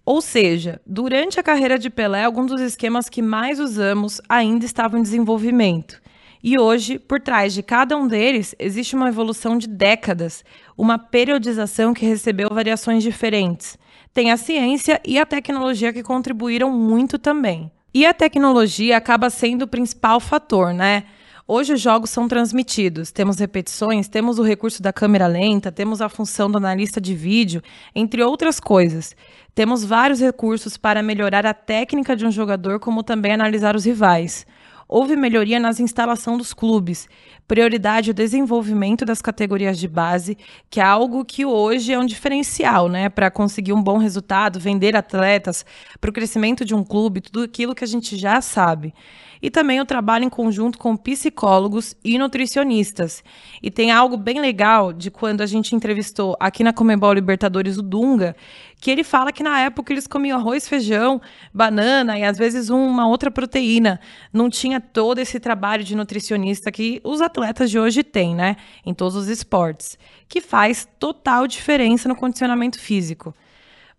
Ou 0.04 0.20
seja, 0.20 0.80
durante 0.86 1.38
a 1.38 1.42
carreira 1.42 1.78
de 1.78 1.90
Pelé, 1.90 2.24
alguns 2.24 2.46
dos 2.48 2.60
esquemas 2.60 3.08
que 3.08 3.22
mais 3.22 3.60
usamos 3.60 4.20
ainda 4.28 4.64
estavam 4.64 4.98
em 4.98 5.02
desenvolvimento. 5.02 6.00
E 6.42 6.58
hoje, 6.58 6.98
por 6.98 7.20
trás 7.20 7.52
de 7.52 7.62
cada 7.62 7.96
um 7.96 8.08
deles, 8.08 8.54
existe 8.58 8.96
uma 8.96 9.08
evolução 9.08 9.58
de 9.58 9.68
décadas, 9.68 10.42
uma 10.76 10.98
periodização 10.98 11.92
que 11.92 12.06
recebeu 12.06 12.48
variações 12.50 13.02
diferentes. 13.02 13.78
Tem 14.12 14.32
a 14.32 14.36
ciência 14.38 15.00
e 15.04 15.18
a 15.18 15.26
tecnologia 15.26 15.92
que 15.92 16.02
contribuíram 16.02 16.72
muito 16.72 17.18
também. 17.18 17.70
E 17.92 18.06
a 18.06 18.14
tecnologia 18.14 18.96
acaba 18.96 19.28
sendo 19.28 19.62
o 19.62 19.68
principal 19.68 20.18
fator, 20.18 20.72
né? 20.72 21.04
Hoje 21.52 21.72
os 21.72 21.80
jogos 21.80 22.10
são 22.10 22.28
transmitidos, 22.28 23.10
temos 23.10 23.40
repetições, 23.40 24.06
temos 24.06 24.38
o 24.38 24.42
recurso 24.44 24.80
da 24.80 24.92
câmera 24.92 25.26
lenta, 25.26 25.72
temos 25.72 26.00
a 26.00 26.08
função 26.08 26.48
do 26.48 26.58
analista 26.58 27.00
de 27.00 27.12
vídeo, 27.12 27.60
entre 27.92 28.22
outras 28.22 28.60
coisas. 28.60 29.16
Temos 29.52 29.84
vários 29.84 30.20
recursos 30.20 30.76
para 30.76 31.02
melhorar 31.02 31.44
a 31.44 31.52
técnica 31.52 32.14
de 32.14 32.24
um 32.24 32.30
jogador, 32.30 32.78
como 32.78 33.02
também 33.02 33.32
analisar 33.32 33.74
os 33.74 33.84
rivais. 33.84 34.46
Houve 34.86 35.16
melhoria 35.16 35.58
nas 35.58 35.80
instalações 35.80 36.38
dos 36.38 36.54
clubes, 36.54 37.08
prioridade 37.48 38.12
o 38.12 38.14
desenvolvimento 38.14 39.04
das 39.04 39.20
categorias 39.20 39.76
de 39.76 39.88
base, 39.88 40.38
que 40.70 40.78
é 40.78 40.84
algo 40.84 41.24
que 41.24 41.44
hoje 41.44 41.92
é 41.92 41.98
um 41.98 42.06
diferencial, 42.06 42.88
né, 42.88 43.08
para 43.08 43.28
conseguir 43.28 43.72
um 43.72 43.82
bom 43.82 43.98
resultado, 43.98 44.60
vender 44.60 44.94
atletas, 44.94 45.66
para 46.00 46.10
o 46.10 46.12
crescimento 46.12 46.64
de 46.64 46.76
um 46.76 46.84
clube, 46.84 47.20
tudo 47.20 47.42
aquilo 47.42 47.74
que 47.74 47.82
a 47.82 47.88
gente 47.88 48.16
já 48.16 48.40
sabe 48.40 48.94
e 49.42 49.50
também 49.50 49.80
o 49.80 49.84
trabalho 49.84 50.24
em 50.24 50.28
conjunto 50.28 50.78
com 50.78 50.96
psicólogos 50.96 51.96
e 52.04 52.18
nutricionistas. 52.18 53.22
E 53.62 53.70
tem 53.70 53.90
algo 53.90 54.16
bem 54.16 54.40
legal 54.40 54.92
de 54.92 55.10
quando 55.10 55.40
a 55.40 55.46
gente 55.46 55.74
entrevistou 55.74 56.36
aqui 56.38 56.62
na 56.62 56.72
Comebol 56.72 57.12
Libertadores 57.12 57.78
o 57.78 57.82
Dunga, 57.82 58.36
que 58.80 58.90
ele 58.90 59.04
fala 59.04 59.32
que 59.32 59.42
na 59.42 59.60
época 59.60 59.92
eles 59.92 60.06
comiam 60.06 60.38
arroz, 60.38 60.68
feijão, 60.68 61.20
banana 61.52 62.18
e 62.18 62.24
às 62.24 62.38
vezes 62.38 62.70
uma 62.70 63.06
outra 63.06 63.30
proteína. 63.30 64.00
Não 64.32 64.48
tinha 64.48 64.80
todo 64.80 65.18
esse 65.18 65.38
trabalho 65.38 65.84
de 65.84 65.94
nutricionista 65.94 66.70
que 66.72 67.00
os 67.04 67.20
atletas 67.20 67.70
de 67.70 67.78
hoje 67.78 68.02
têm, 68.02 68.34
né? 68.34 68.56
Em 68.84 68.94
todos 68.94 69.16
os 69.16 69.28
esportes, 69.28 69.98
que 70.28 70.40
faz 70.40 70.88
total 70.98 71.46
diferença 71.46 72.08
no 72.08 72.16
condicionamento 72.16 72.78
físico. 72.78 73.34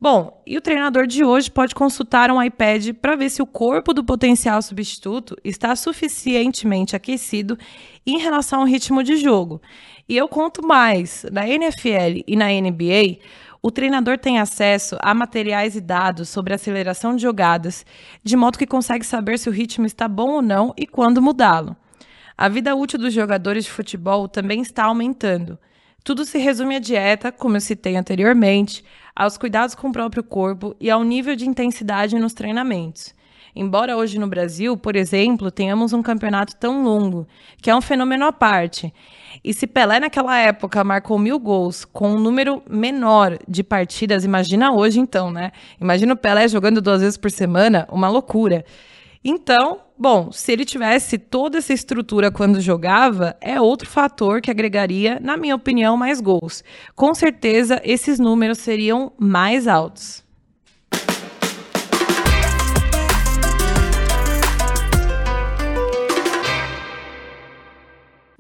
Bom, 0.03 0.41
e 0.48 0.58
o 0.58 0.62
treinador 0.62 1.05
de 1.05 1.24
hoje 1.24 1.51
pode 1.51 1.75
consultar 1.75 2.31
um 2.31 2.41
iPad 2.41 2.89
para 2.93 3.15
ver 3.15 3.29
se 3.29 3.39
o 3.39 3.46
corpo 3.46 3.93
do 3.93 4.03
potencial 4.03 4.60
substituto 4.60 5.38
está 5.43 5.75
suficientemente 5.75 6.96
aquecido 6.96 7.55
em 8.03 8.17
relação 8.17 8.62
ao 8.62 8.65
ritmo 8.65 9.03
de 9.03 9.15
jogo. 9.17 9.62
E 10.10 10.17
eu 10.17 10.27
conto 10.27 10.65
mais: 10.65 11.24
na 11.31 11.48
NFL 11.48 12.24
e 12.25 12.36
na 12.36 12.48
NBA, 12.48 13.20
o 13.62 13.70
treinador 13.70 14.17
tem 14.17 14.39
acesso 14.39 14.98
a 15.03 15.13
materiais 15.13 15.75
e 15.75 15.81
dados 15.81 16.29
sobre 16.29 16.55
aceleração 16.55 17.15
de 17.15 17.22
jogadas, 17.22 17.86
de 18.24 18.36
modo 18.36 18.58
que 18.58 18.65
consegue 18.65 19.05
saber 19.05 19.38
se 19.38 19.50
o 19.50 19.51
ritmo 19.51 19.86
está 19.86 20.08
bom 20.08 20.31
ou 20.31 20.41
não 20.41 20.74
e 20.75 20.88
quando 20.88 21.22
mudá-lo. 21.22 21.75
A 22.36 22.50
vida 22.50 22.75
útil 22.75 22.98
dos 22.98 23.13
jogadores 23.13 23.65
de 23.65 23.72
futebol 23.72 24.27
também 24.27 24.62
está 24.63 24.86
aumentando. 24.86 25.60
Tudo 26.03 26.25
se 26.25 26.39
resume 26.39 26.75
à 26.75 26.79
dieta, 26.79 27.31
como 27.31 27.58
eu 27.58 27.62
citei 27.62 27.96
anteriormente, 27.96 28.84
aos 29.15 29.38
cuidados 29.38 29.75
com 29.75 29.89
o 29.89 29.91
próprio 29.91 30.24
corpo 30.24 30.75
e 30.79 30.89
ao 30.89 31.03
nível 31.03 31.36
de 31.36 31.48
intensidade 31.48 32.17
nos 32.17 32.34
treinamentos. 32.34 33.13
Embora 33.55 33.98
hoje 33.98 34.17
no 34.17 34.27
Brasil, 34.27 34.75
por 34.77 34.96
exemplo, 34.96 35.51
tenhamos 35.51 35.93
um 35.93 36.01
campeonato 36.01 36.55
tão 36.55 36.84
longo, 36.84 37.27
que 37.62 37.70
é 37.70 37.75
um 37.75 37.81
fenômeno 37.81 38.25
à 38.25 38.31
parte. 38.31 38.91
E 39.43 39.53
se 39.53 39.67
Pelé 39.67 40.00
naquela 40.00 40.38
época 40.39 40.84
marcou 40.84 41.20
mil 41.20 41.38
gols 41.38 41.86
com 41.86 42.13
um 42.13 42.20
número 42.20 42.63
menor 42.67 43.38
de 43.48 43.62
partidas, 43.63 44.24
imagina 44.24 44.72
hoje 44.72 45.00
então, 45.00 45.29
né? 45.29 45.51
Imagina 45.79 46.13
o 46.13 46.17
Pelé 46.17 46.48
jogando 46.48 46.81
duas 46.81 47.01
vezes 47.01 47.17
por 47.17 47.29
semana, 47.29 47.88
uma 47.91 48.10
loucura. 48.10 48.65
Então, 49.24 49.82
bom, 49.98 50.32
se 50.32 50.51
ele 50.51 50.66
tivesse 50.66 51.18
toda 51.20 51.60
essa 51.60 51.72
estrutura 51.74 52.32
quando 52.32 52.60
jogava, 52.60 53.36
é 53.40 53.62
outro 53.62 53.88
fator 53.88 54.42
que 54.42 54.50
agregaria, 54.50 55.20
na 55.20 55.38
minha 55.38 55.56
opinião, 55.56 55.96
mais 55.96 56.20
gols. 56.20 56.63
Com 56.96 57.13
certeza, 57.13 57.80
esses 57.84 58.18
números 58.18 58.58
seriam 58.58 59.12
mais 59.20 59.68
altos. 59.68 60.21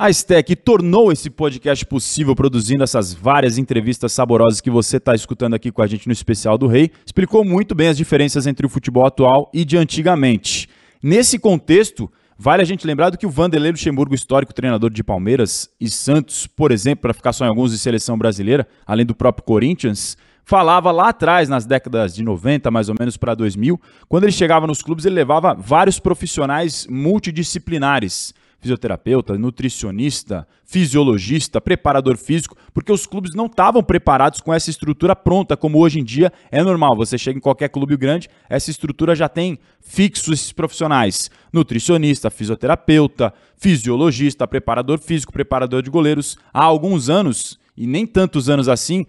A 0.01 0.09
Stack 0.09 0.55
tornou 0.55 1.11
esse 1.11 1.29
podcast 1.29 1.85
possível 1.85 2.35
produzindo 2.35 2.83
essas 2.83 3.13
várias 3.13 3.59
entrevistas 3.59 4.11
saborosas 4.11 4.59
que 4.59 4.71
você 4.71 4.97
está 4.97 5.13
escutando 5.13 5.53
aqui 5.53 5.71
com 5.71 5.79
a 5.79 5.85
gente 5.85 6.07
no 6.07 6.11
especial 6.11 6.57
do 6.57 6.65
Rei. 6.65 6.89
Explicou 7.05 7.45
muito 7.45 7.75
bem 7.75 7.87
as 7.87 7.97
diferenças 7.97 8.47
entre 8.47 8.65
o 8.65 8.69
futebol 8.69 9.05
atual 9.05 9.51
e 9.53 9.63
de 9.63 9.77
antigamente. 9.77 10.67
Nesse 11.03 11.37
contexto, 11.37 12.11
vale 12.35 12.63
a 12.63 12.65
gente 12.65 12.87
lembrar 12.87 13.11
do 13.11 13.17
que 13.19 13.27
o 13.27 13.29
Vanderlei 13.29 13.69
Luxemburgo, 13.69 14.15
histórico 14.15 14.55
treinador 14.55 14.89
de 14.89 15.03
Palmeiras 15.03 15.69
e 15.79 15.87
Santos, 15.87 16.47
por 16.47 16.71
exemplo, 16.71 17.03
para 17.03 17.13
ficar 17.13 17.31
só 17.31 17.45
em 17.45 17.49
alguns 17.49 17.69
de 17.69 17.77
seleção 17.77 18.17
brasileira, 18.17 18.67
além 18.87 19.05
do 19.05 19.13
próprio 19.13 19.45
Corinthians, 19.45 20.17
falava 20.43 20.89
lá 20.89 21.09
atrás, 21.09 21.47
nas 21.47 21.67
décadas 21.67 22.15
de 22.15 22.23
90, 22.23 22.71
mais 22.71 22.89
ou 22.89 22.95
menos 22.99 23.17
para 23.17 23.35
2000, 23.35 23.79
quando 24.09 24.23
ele 24.23 24.31
chegava 24.31 24.65
nos 24.65 24.81
clubes, 24.81 25.05
ele 25.05 25.13
levava 25.13 25.53
vários 25.53 25.99
profissionais 25.99 26.87
multidisciplinares 26.89 28.33
fisioterapeuta, 28.61 29.37
nutricionista, 29.37 30.47
fisiologista, 30.63 31.59
preparador 31.59 32.15
físico, 32.15 32.55
porque 32.73 32.91
os 32.91 33.07
clubes 33.07 33.33
não 33.33 33.47
estavam 33.47 33.83
preparados 33.83 34.39
com 34.39 34.53
essa 34.53 34.69
estrutura 34.69 35.15
pronta, 35.15 35.57
como 35.57 35.79
hoje 35.79 35.99
em 35.99 36.03
dia 36.03 36.31
é 36.51 36.63
normal. 36.63 36.95
Você 36.95 37.17
chega 37.17 37.39
em 37.39 37.41
qualquer 37.41 37.69
clube 37.69 37.97
grande, 37.97 38.29
essa 38.47 38.69
estrutura 38.69 39.15
já 39.15 39.27
tem 39.27 39.57
fixos 39.81 40.33
esses 40.33 40.51
profissionais: 40.53 41.31
nutricionista, 41.51 42.29
fisioterapeuta, 42.29 43.33
fisiologista, 43.57 44.47
preparador 44.47 44.99
físico, 44.99 45.33
preparador 45.33 45.81
de 45.81 45.89
goleiros. 45.89 46.37
Há 46.53 46.63
alguns 46.63 47.09
anos, 47.09 47.59
e 47.75 47.87
nem 47.87 48.05
tantos 48.05 48.47
anos 48.47 48.69
assim, 48.69 49.05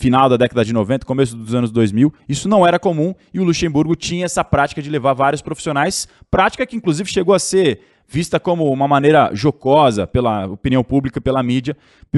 final 0.00 0.28
da 0.28 0.36
década 0.36 0.64
de 0.64 0.72
90, 0.72 1.04
começo 1.04 1.36
dos 1.36 1.54
anos 1.54 1.70
2000, 1.70 2.12
isso 2.28 2.48
não 2.48 2.66
era 2.66 2.78
comum 2.78 3.14
e 3.34 3.38
o 3.38 3.44
Luxemburgo 3.44 3.94
tinha 3.94 4.24
essa 4.24 4.42
prática 4.42 4.80
de 4.80 4.88
levar 4.88 5.12
vários 5.12 5.42
profissionais, 5.42 6.08
prática 6.30 6.66
que 6.66 6.74
inclusive 6.74 7.10
chegou 7.10 7.34
a 7.34 7.38
ser 7.38 7.82
vista 8.10 8.40
como 8.40 8.70
uma 8.72 8.88
maneira 8.88 9.30
jocosa 9.32 10.04
pela 10.04 10.46
opinião 10.46 10.82
pública, 10.82 11.20
pela 11.20 11.42
mídia, 11.42 11.76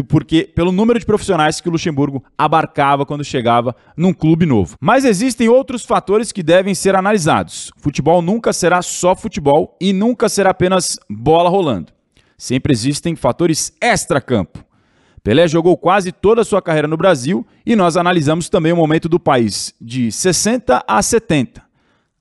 porque 0.08 0.44
pelo 0.44 0.72
número 0.72 0.98
de 0.98 1.04
profissionais 1.04 1.60
que 1.60 1.68
o 1.68 1.72
Luxemburgo 1.72 2.24
abarcava 2.36 3.04
quando 3.04 3.22
chegava 3.22 3.76
num 3.94 4.14
clube 4.14 4.46
novo. 4.46 4.76
Mas 4.80 5.04
existem 5.04 5.50
outros 5.50 5.84
fatores 5.84 6.32
que 6.32 6.42
devem 6.42 6.74
ser 6.74 6.96
analisados. 6.96 7.70
Futebol 7.76 8.22
nunca 8.22 8.54
será 8.54 8.80
só 8.80 9.14
futebol 9.14 9.76
e 9.78 9.92
nunca 9.92 10.30
será 10.30 10.50
apenas 10.50 10.98
bola 11.10 11.50
rolando. 11.50 11.92
Sempre 12.38 12.72
existem 12.72 13.14
fatores 13.14 13.76
extra-campo. 13.80 14.64
Pelé 15.22 15.46
jogou 15.46 15.76
quase 15.76 16.10
toda 16.10 16.40
a 16.40 16.44
sua 16.44 16.62
carreira 16.62 16.88
no 16.88 16.96
Brasil 16.96 17.46
e 17.64 17.76
nós 17.76 17.96
analisamos 17.96 18.48
também 18.48 18.72
o 18.72 18.76
momento 18.76 19.08
do 19.08 19.20
país 19.20 19.74
de 19.80 20.10
60 20.10 20.82
a 20.88 21.02
70. 21.02 21.62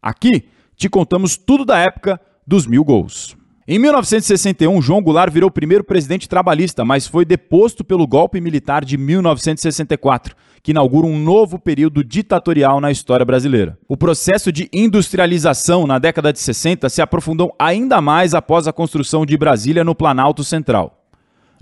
Aqui 0.01 0.49
te 0.75 0.89
contamos 0.89 1.37
tudo 1.37 1.63
da 1.63 1.79
época 1.79 2.19
dos 2.45 2.67
mil 2.67 2.83
gols. 2.83 3.35
Em 3.73 3.79
1961, 3.79 4.81
João 4.81 5.01
Goulart 5.01 5.31
virou 5.31 5.47
o 5.47 5.53
primeiro 5.53 5.81
presidente 5.81 6.27
trabalhista, 6.27 6.83
mas 6.83 7.07
foi 7.07 7.23
deposto 7.23 7.85
pelo 7.85 8.05
golpe 8.05 8.41
militar 8.41 8.83
de 8.83 8.97
1964, 8.97 10.35
que 10.61 10.71
inaugura 10.71 11.07
um 11.07 11.17
novo 11.17 11.57
período 11.57 12.03
ditatorial 12.03 12.81
na 12.81 12.91
história 12.91 13.25
brasileira. 13.25 13.77
O 13.87 13.95
processo 13.95 14.51
de 14.51 14.67
industrialização 14.73 15.87
na 15.87 15.99
década 15.99 16.33
de 16.33 16.39
60 16.39 16.89
se 16.89 17.01
aprofundou 17.01 17.55
ainda 17.57 18.01
mais 18.01 18.33
após 18.33 18.67
a 18.67 18.73
construção 18.73 19.25
de 19.25 19.37
Brasília 19.37 19.85
no 19.85 19.95
Planalto 19.95 20.43
Central. 20.43 21.00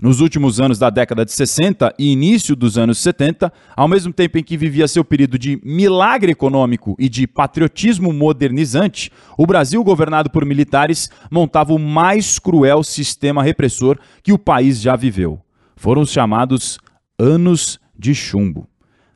Nos 0.00 0.22
últimos 0.22 0.58
anos 0.58 0.78
da 0.78 0.88
década 0.88 1.26
de 1.26 1.32
60 1.32 1.94
e 1.98 2.10
início 2.10 2.56
dos 2.56 2.78
anos 2.78 2.96
70, 2.98 3.52
ao 3.76 3.86
mesmo 3.86 4.10
tempo 4.10 4.38
em 4.38 4.42
que 4.42 4.56
vivia 4.56 4.88
seu 4.88 5.04
período 5.04 5.38
de 5.38 5.60
milagre 5.62 6.32
econômico 6.32 6.96
e 6.98 7.06
de 7.06 7.26
patriotismo 7.26 8.10
modernizante, 8.10 9.12
o 9.36 9.46
Brasil, 9.46 9.84
governado 9.84 10.30
por 10.30 10.46
militares, 10.46 11.10
montava 11.30 11.74
o 11.74 11.78
mais 11.78 12.38
cruel 12.38 12.82
sistema 12.82 13.42
repressor 13.42 13.98
que 14.22 14.32
o 14.32 14.38
país 14.38 14.80
já 14.80 14.96
viveu. 14.96 15.38
Foram 15.76 16.00
os 16.00 16.10
chamados 16.10 16.78
Anos 17.18 17.78
de 17.94 18.14
Chumbo. 18.14 18.66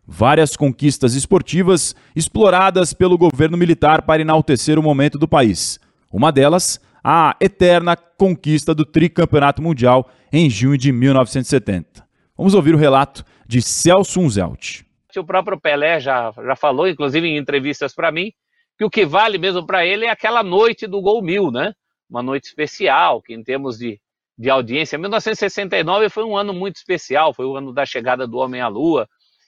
Várias 0.06 0.54
conquistas 0.54 1.14
esportivas 1.14 1.96
exploradas 2.14 2.92
pelo 2.92 3.16
governo 3.16 3.56
militar 3.56 4.02
para 4.02 4.20
enaltecer 4.20 4.78
o 4.78 4.82
momento 4.82 5.18
do 5.18 5.26
país. 5.26 5.80
Uma 6.12 6.30
delas, 6.30 6.78
a 7.06 7.36
eterna 7.38 7.94
conquista 7.94 8.74
do 8.74 8.82
tricampeonato 8.82 9.60
mundial 9.60 10.10
em 10.32 10.48
junho 10.48 10.78
de 10.78 10.90
1970. 10.90 12.02
Vamos 12.34 12.54
ouvir 12.54 12.74
o 12.74 12.78
relato 12.78 13.22
de 13.46 13.60
Celso 13.60 14.18
Unzelt. 14.20 14.84
O 15.14 15.24
próprio 15.24 15.60
Pelé 15.60 16.00
já, 16.00 16.32
já 16.32 16.56
falou, 16.56 16.88
inclusive 16.88 17.28
em 17.28 17.36
entrevistas 17.36 17.94
para 17.94 18.10
mim, 18.10 18.32
que 18.78 18.84
o 18.84 18.90
que 18.90 19.04
vale 19.04 19.36
mesmo 19.36 19.64
para 19.66 19.84
ele 19.84 20.06
é 20.06 20.10
aquela 20.10 20.42
noite 20.42 20.86
do 20.86 21.00
gol 21.00 21.22
mil, 21.22 21.50
né? 21.52 21.74
Uma 22.08 22.22
noite 22.22 22.46
especial, 22.46 23.20
que 23.20 23.34
em 23.34 23.44
termos 23.44 23.78
de, 23.78 24.00
de 24.36 24.50
audiência, 24.50 24.98
1969 24.98 26.08
foi 26.08 26.24
um 26.24 26.36
ano 26.36 26.52
muito 26.52 26.76
especial, 26.76 27.34
foi 27.34 27.44
o 27.44 27.56
ano 27.56 27.72
da 27.72 27.84
chegada 27.84 28.26
do 28.26 28.38
homem 28.38 28.60
à 28.60 28.66
lua. 28.66 29.06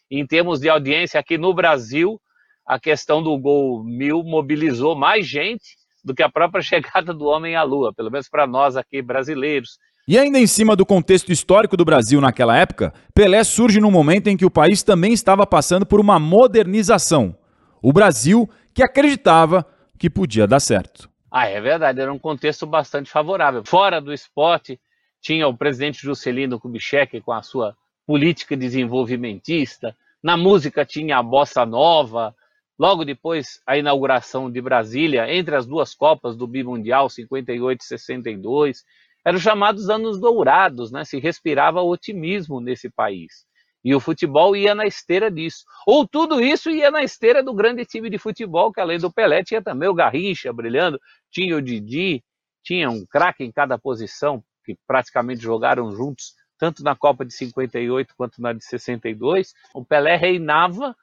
Em 0.09 0.25
termos 0.25 0.61
de 0.61 0.69
audiência 0.69 1.19
aqui 1.19 1.37
no 1.37 1.53
Brasil, 1.53 2.21
a 2.65 2.79
questão 2.79 3.21
do 3.23 3.37
gol 3.37 3.83
mil 3.83 4.23
mobilizou 4.23 4.95
mais 4.95 5.27
gente 5.27 5.77
do 6.07 6.15
que 6.15 6.23
a 6.23 6.31
própria 6.31 6.63
chegada 6.63 7.13
do 7.13 7.25
homem 7.25 7.57
à 7.57 7.65
Lua, 7.65 7.93
pelo 7.93 8.11
menos 8.11 8.29
para 8.29 8.47
nós 8.47 8.77
aqui 8.77 9.03
brasileiros. 9.03 9.79
E 10.09 10.17
ainda 10.17 10.39
em 10.39 10.47
cima 10.47 10.77
do 10.77 10.87
contexto 10.87 11.33
histórico 11.33 11.77
do 11.77 11.85
Brasil 11.85 12.21
naquela 12.21 12.57
época, 12.57 12.95
Pelé 13.13 13.43
surge 13.43 13.81
num 13.81 13.91
momento 13.91 14.29
em 14.29 14.37
que 14.37 14.47
o 14.47 14.51
país 14.51 14.85
também 14.85 15.13
estava 15.13 15.45
passando 15.45 15.85
por 15.85 15.99
uma 15.99 16.17
modernização. 16.21 17.37
O 17.83 17.93
Brasil 17.93 18.49
que 18.73 18.85
acreditava 18.85 19.67
que 19.99 20.09
podia 20.09 20.47
dar 20.47 20.61
certo. 20.61 21.11
Ah, 21.31 21.49
é 21.49 21.61
verdade, 21.61 22.01
era 22.01 22.13
um 22.13 22.19
contexto 22.21 22.65
bastante 22.65 23.11
favorável. 23.11 23.65
Fora 23.67 24.01
do 24.01 24.13
esporte, 24.13 24.79
tinha 25.21 25.49
o 25.49 25.57
presidente 25.57 26.03
Juscelino 26.03 26.61
Kubitschek 26.61 27.21
com 27.21 27.33
a 27.33 27.43
sua 27.43 27.75
política 28.07 28.57
desenvolvimentista. 28.57 29.97
Na 30.23 30.37
música 30.37 30.85
tinha 30.85 31.19
a 31.19 31.23
bossa 31.23 31.67
nova, 31.67 32.33
Logo 32.79 33.05
depois, 33.05 33.61
a 33.67 33.79
inauguração 33.79 34.51
de 34.51 34.61
Brasília, 34.61 35.33
entre 35.35 35.57
as 35.57 35.67
duas 35.67 35.95
Copas 35.95 36.37
do 36.37 36.47
Bimundial, 36.47 37.09
58 37.09 37.81
e 37.81 37.85
62, 37.85 38.85
eram 39.25 39.39
chamados 39.39 39.89
anos 39.89 40.21
dourados, 40.21 40.93
né? 40.93 41.05
se 41.05 41.19
respirava 41.19 41.81
otimismo 41.81 42.61
nesse 42.61 42.91
país. 42.91 43.47
E 43.83 43.95
o 43.95 44.01
futebol 44.01 44.55
ia 44.55 44.75
na 44.75 44.85
esteira 44.85 45.31
disso. 45.31 45.65
Ou 45.87 46.07
tudo 46.07 46.41
isso 46.41 46.71
ia 46.71 46.91
na 46.91 47.03
esteira 47.03 47.43
do 47.43 47.55
grande 47.55 47.85
time 47.87 48.11
de 48.11 48.19
futebol, 48.19 48.73
que 48.73 48.81
além 48.81 48.99
do 48.99 49.13
Pelé 49.13 49.43
tinha 49.43 49.63
também 49.63 49.89
o 49.89 49.95
Garrincha 49.95 50.53
brilhando, 50.53 51.01
tinha 51.31 51.57
o 51.57 51.63
Didi, 51.63 52.23
tinha 52.63 52.91
um 52.91 53.07
craque 53.07 53.45
em 53.45 53.53
cada 53.53 53.79
posição, 53.79 54.43
que 54.65 54.77
praticamente 54.87 55.41
jogaram 55.41 55.93
juntos, 55.93 56.35
tanto 56.59 56.83
na 56.83 56.97
Copa 56.97 57.25
de 57.25 57.33
58 57.33 58.13
quanto 58.17 58.43
na 58.43 58.53
de 58.53 58.65
62. 58.65 59.55
O 59.73 59.85
Pelé 59.85 60.17
reinava 60.17 60.95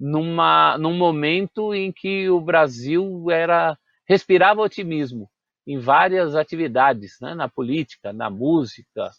numa, 0.00 0.78
num 0.78 0.96
momento 0.96 1.74
em 1.74 1.92
que 1.92 2.30
o 2.30 2.40
Brasil 2.40 3.30
era 3.30 3.76
respirava 4.08 4.62
otimismo 4.62 5.28
em 5.66 5.78
várias 5.78 6.34
atividades, 6.34 7.18
né? 7.20 7.34
na 7.34 7.48
política, 7.48 8.12
na 8.12 8.30
música, 8.30 9.10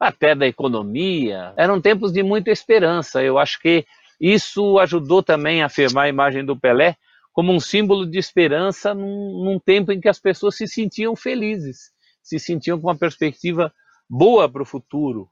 até 0.00 0.34
da 0.34 0.46
economia. 0.46 1.52
Eram 1.56 1.80
tempos 1.80 2.12
de 2.12 2.22
muita 2.22 2.50
esperança. 2.50 3.22
Eu 3.22 3.38
acho 3.38 3.60
que 3.60 3.84
isso 4.20 4.78
ajudou 4.78 5.22
também 5.22 5.62
a 5.62 5.66
afirmar 5.66 6.06
a 6.06 6.08
imagem 6.08 6.44
do 6.44 6.58
Pelé 6.58 6.96
como 7.32 7.52
um 7.52 7.60
símbolo 7.60 8.04
de 8.04 8.18
esperança 8.18 8.94
num, 8.94 9.44
num 9.44 9.58
tempo 9.58 9.92
em 9.92 10.00
que 10.00 10.08
as 10.08 10.18
pessoas 10.18 10.56
se 10.56 10.66
sentiam 10.66 11.14
felizes, 11.14 11.92
se 12.22 12.38
sentiam 12.38 12.80
com 12.80 12.88
uma 12.88 12.98
perspectiva 12.98 13.72
boa 14.08 14.48
para 14.48 14.62
o 14.62 14.66
futuro. 14.66 15.28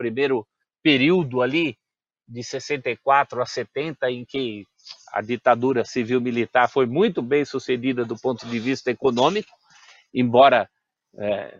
Primeiro 0.00 0.46
período 0.82 1.42
ali, 1.42 1.76
de 2.26 2.42
64 2.42 3.42
a 3.42 3.44
70, 3.44 4.10
em 4.10 4.24
que 4.24 4.64
a 5.12 5.20
ditadura 5.20 5.84
civil-militar 5.84 6.70
foi 6.70 6.86
muito 6.86 7.20
bem 7.20 7.44
sucedida 7.44 8.02
do 8.02 8.16
ponto 8.16 8.46
de 8.46 8.58
vista 8.58 8.90
econômico, 8.90 9.50
embora 10.14 10.70
é, 11.18 11.58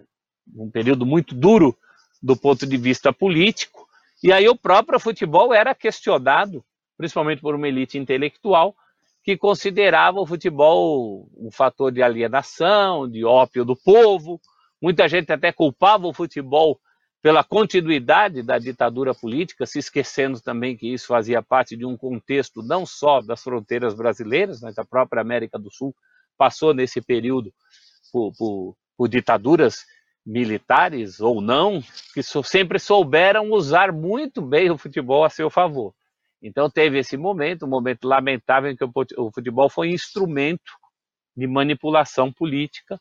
um 0.57 0.71
período 0.71 1.05
muito 1.05 1.35
duro 1.35 1.77
do 2.23 2.35
ponto 2.35 2.67
de 2.67 2.79
vista 2.79 3.13
político. 3.13 3.87
E 4.23 4.33
aí 4.33 4.49
o 4.49 4.57
próprio 4.57 4.99
futebol 4.99 5.53
era 5.53 5.75
questionado, 5.75 6.65
principalmente 6.97 7.43
por 7.43 7.55
uma 7.55 7.69
elite 7.69 7.99
intelectual, 7.99 8.75
que 9.23 9.37
considerava 9.37 10.19
o 10.19 10.27
futebol 10.27 11.29
um 11.37 11.51
fator 11.51 11.93
de 11.93 12.03
alienação, 12.03 13.07
de 13.07 13.23
ópio 13.23 13.67
do 13.67 13.77
povo. 13.77 14.41
Muita 14.81 15.07
gente 15.09 15.31
até 15.31 15.53
culpava 15.53 16.07
o 16.07 16.15
futebol 16.15 16.81
pela 17.23 17.45
continuidade 17.45 18.43
da 18.43 18.59
ditadura 18.59 19.15
política, 19.15 19.67
se 19.67 19.79
esquecendo 19.79 20.41
também 20.41 20.77
que 20.77 20.93
isso 20.93 21.07
fazia 21.07 21.43
parte 21.43 21.77
de 21.77 21.85
um 21.85 21.97
contexto 21.97 22.63
não 22.63 22.87
só 22.87 23.21
das 23.21 23.43
fronteiras 23.43 23.95
brasileiras, 23.95 24.61
mas 24.61 24.75
da 24.75 24.85
própria 24.85 25.21
América 25.21 25.59
do 25.59 25.71
Sul 25.71 25.95
passou 26.39 26.73
nesse 26.73 27.03
período 27.03 27.53
por, 28.11 28.33
por, 28.37 28.77
por 28.97 29.09
ditaduras 29.09 29.85
militares 30.25 31.21
ou 31.21 31.41
não, 31.41 31.83
que 32.15 32.23
sempre 32.23 32.79
souberam 32.79 33.51
usar 33.51 33.93
muito 33.93 34.41
bem 34.41 34.71
o 34.71 34.79
futebol 34.79 35.25
a 35.25 35.31
seu 35.31 35.51
favor. 35.51 35.95
Então 36.43 36.71
teve 36.71 36.99
esse 36.99 37.19
momento, 37.19 37.67
um 37.67 37.69
momento 37.69 38.09
lamentável 38.09 38.71
em 38.71 38.77
que 38.77 38.85
o 38.85 39.31
futebol 39.31 39.69
foi 39.69 39.91
instrumento 39.91 40.73
de 41.37 41.47
manipulação 41.47 42.33
política 42.33 42.99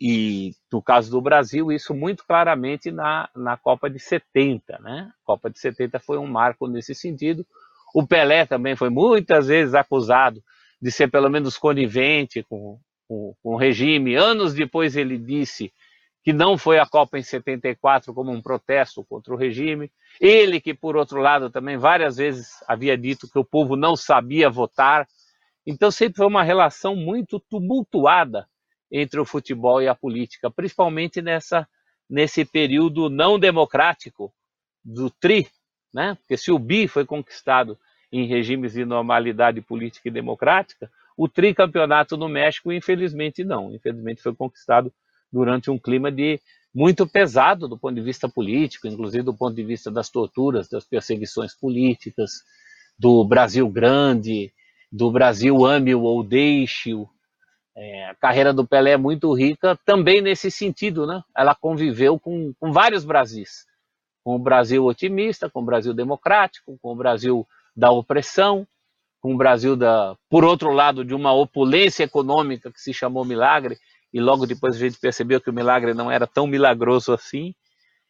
e 0.00 0.54
no 0.72 0.80
caso 0.80 1.10
do 1.10 1.20
Brasil, 1.20 1.72
isso 1.72 1.92
muito 1.92 2.24
claramente 2.24 2.90
na, 2.90 3.28
na 3.34 3.56
Copa 3.56 3.90
de 3.90 3.98
70, 3.98 4.78
né? 4.78 5.10
A 5.22 5.26
Copa 5.26 5.50
de 5.50 5.58
70 5.58 5.98
foi 5.98 6.18
um 6.18 6.26
marco 6.26 6.68
nesse 6.68 6.94
sentido. 6.94 7.44
O 7.92 8.06
Pelé 8.06 8.46
também 8.46 8.76
foi 8.76 8.90
muitas 8.90 9.48
vezes 9.48 9.74
acusado 9.74 10.42
de 10.80 10.92
ser 10.92 11.10
pelo 11.10 11.28
menos 11.28 11.58
conivente 11.58 12.44
com, 12.44 12.78
com, 13.08 13.34
com 13.42 13.54
o 13.54 13.56
regime. 13.56 14.14
Anos 14.14 14.54
depois 14.54 14.94
ele 14.94 15.18
disse 15.18 15.72
que 16.22 16.32
não 16.32 16.56
foi 16.56 16.78
a 16.78 16.86
Copa 16.86 17.18
em 17.18 17.22
74 17.22 18.14
como 18.14 18.30
um 18.30 18.40
protesto 18.40 19.04
contra 19.04 19.34
o 19.34 19.36
regime. 19.36 19.90
Ele 20.20 20.60
que, 20.60 20.74
por 20.74 20.96
outro 20.96 21.20
lado, 21.20 21.50
também 21.50 21.76
várias 21.76 22.18
vezes 22.18 22.62
havia 22.68 22.96
dito 22.96 23.28
que 23.28 23.38
o 23.38 23.44
povo 23.44 23.74
não 23.74 23.96
sabia 23.96 24.48
votar. 24.48 25.08
Então 25.66 25.90
sempre 25.90 26.18
foi 26.18 26.26
uma 26.26 26.44
relação 26.44 26.94
muito 26.94 27.40
tumultuada 27.40 28.46
entre 28.90 29.20
o 29.20 29.24
futebol 29.24 29.82
e 29.82 29.88
a 29.88 29.94
política, 29.94 30.50
principalmente 30.50 31.20
nessa 31.22 31.66
nesse 32.08 32.42
período 32.42 33.10
não 33.10 33.38
democrático 33.38 34.32
do 34.82 35.10
tri, 35.10 35.46
né? 35.92 36.14
Porque 36.14 36.38
se 36.38 36.50
o 36.50 36.58
bi 36.58 36.88
foi 36.88 37.04
conquistado 37.04 37.78
em 38.10 38.26
regimes 38.26 38.72
de 38.72 38.84
normalidade 38.86 39.60
política 39.60 40.08
e 40.08 40.12
democrática, 40.12 40.90
o 41.16 41.28
tricampeonato 41.28 42.16
no 42.16 42.28
México, 42.28 42.72
infelizmente, 42.72 43.44
não. 43.44 43.74
Infelizmente, 43.74 44.22
foi 44.22 44.34
conquistado 44.34 44.90
durante 45.30 45.70
um 45.70 45.78
clima 45.78 46.10
de 46.10 46.40
muito 46.74 47.06
pesado 47.06 47.68
do 47.68 47.76
ponto 47.78 47.94
de 47.94 48.00
vista 48.00 48.28
político, 48.28 48.86
inclusive 48.86 49.24
do 49.24 49.34
ponto 49.34 49.54
de 49.54 49.64
vista 49.64 49.90
das 49.90 50.08
torturas, 50.08 50.68
das 50.68 50.84
perseguições 50.84 51.54
políticas, 51.54 52.30
do 52.98 53.24
Brasil 53.24 53.68
grande, 53.68 54.52
do 54.90 55.10
Brasil 55.10 55.64
ame-o 55.66 56.02
ou 56.02 56.22
deixe-o, 56.22 57.08
é, 57.80 58.06
a 58.06 58.14
carreira 58.16 58.52
do 58.52 58.66
Pelé 58.66 58.90
é 58.92 58.96
muito 58.96 59.32
rica 59.32 59.78
também 59.84 60.20
nesse 60.20 60.50
sentido, 60.50 61.06
né? 61.06 61.22
Ela 61.36 61.54
conviveu 61.54 62.18
com, 62.18 62.52
com 62.58 62.72
vários 62.72 63.04
Brasis. 63.04 63.66
Com 64.24 64.34
o 64.34 64.38
Brasil 64.38 64.84
otimista, 64.84 65.48
com 65.48 65.60
o 65.60 65.64
Brasil 65.64 65.94
democrático, 65.94 66.76
com 66.82 66.92
o 66.92 66.96
Brasil 66.96 67.46
da 67.76 67.92
opressão, 67.92 68.66
com 69.20 69.32
o 69.32 69.36
Brasil, 69.36 69.76
da, 69.76 70.16
por 70.28 70.44
outro 70.44 70.72
lado, 70.72 71.04
de 71.04 71.14
uma 71.14 71.32
opulência 71.32 72.02
econômica 72.02 72.72
que 72.72 72.80
se 72.80 72.92
chamou 72.92 73.24
milagre, 73.24 73.78
e 74.12 74.20
logo 74.20 74.44
depois 74.44 74.74
a 74.74 74.78
gente 74.80 74.98
percebeu 74.98 75.40
que 75.40 75.50
o 75.50 75.54
milagre 75.54 75.94
não 75.94 76.10
era 76.10 76.26
tão 76.26 76.48
milagroso 76.48 77.12
assim. 77.12 77.54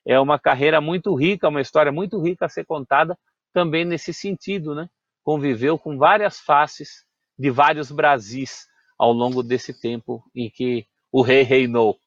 É 0.07 0.19
uma 0.19 0.39
carreira 0.39 0.81
muito 0.81 1.15
rica, 1.15 1.49
uma 1.49 1.61
história 1.61 1.93
muito 1.93 2.19
rica 2.19 2.47
a 2.47 2.49
ser 2.49 2.65
contada 2.65 3.19
também 3.53 3.85
nesse 3.85 4.15
sentido, 4.15 4.75
né? 4.75 4.89
Conviveu 5.23 5.79
com 5.79 5.99
várias 5.99 6.41
faces 6.41 7.05
de 7.39 7.51
vários 7.51 7.93
Brasis 7.93 8.67
ao 8.99 9.13
longo 9.13 9.43
desse 9.43 9.73
tempo 9.73 10.25
em 10.35 10.51
que 10.51 10.87
o 11.13 11.23
rei 11.23 11.43
reinou. 11.43 11.99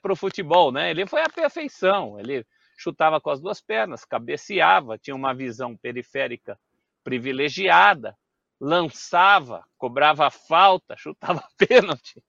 Para 0.00 0.14
o 0.14 0.16
futebol, 0.16 0.72
né? 0.72 0.90
Ele 0.90 1.06
foi 1.06 1.22
a 1.22 1.28
perfeição. 1.28 2.18
Ele 2.18 2.44
chutava 2.76 3.20
com 3.20 3.30
as 3.30 3.40
duas 3.40 3.60
pernas, 3.60 4.06
cabeceava, 4.06 4.96
tinha 4.96 5.14
uma 5.14 5.34
visão 5.34 5.76
periférica 5.76 6.58
privilegiada, 7.04 8.16
lançava, 8.60 9.64
cobrava 9.78 10.30
falta, 10.30 10.94
chutava 10.98 11.42
pênalti. 11.56 12.22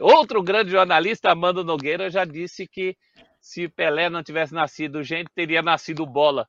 Outro 0.00 0.42
grande 0.42 0.70
jornalista, 0.70 1.30
Amando 1.30 1.62
Nogueira, 1.62 2.10
já 2.10 2.24
disse 2.24 2.66
que 2.66 2.96
se 3.40 3.68
Pelé 3.68 4.08
não 4.08 4.22
tivesse 4.22 4.54
nascido 4.54 5.02
gente, 5.02 5.30
teria 5.34 5.62
nascido 5.62 6.06
bola. 6.06 6.48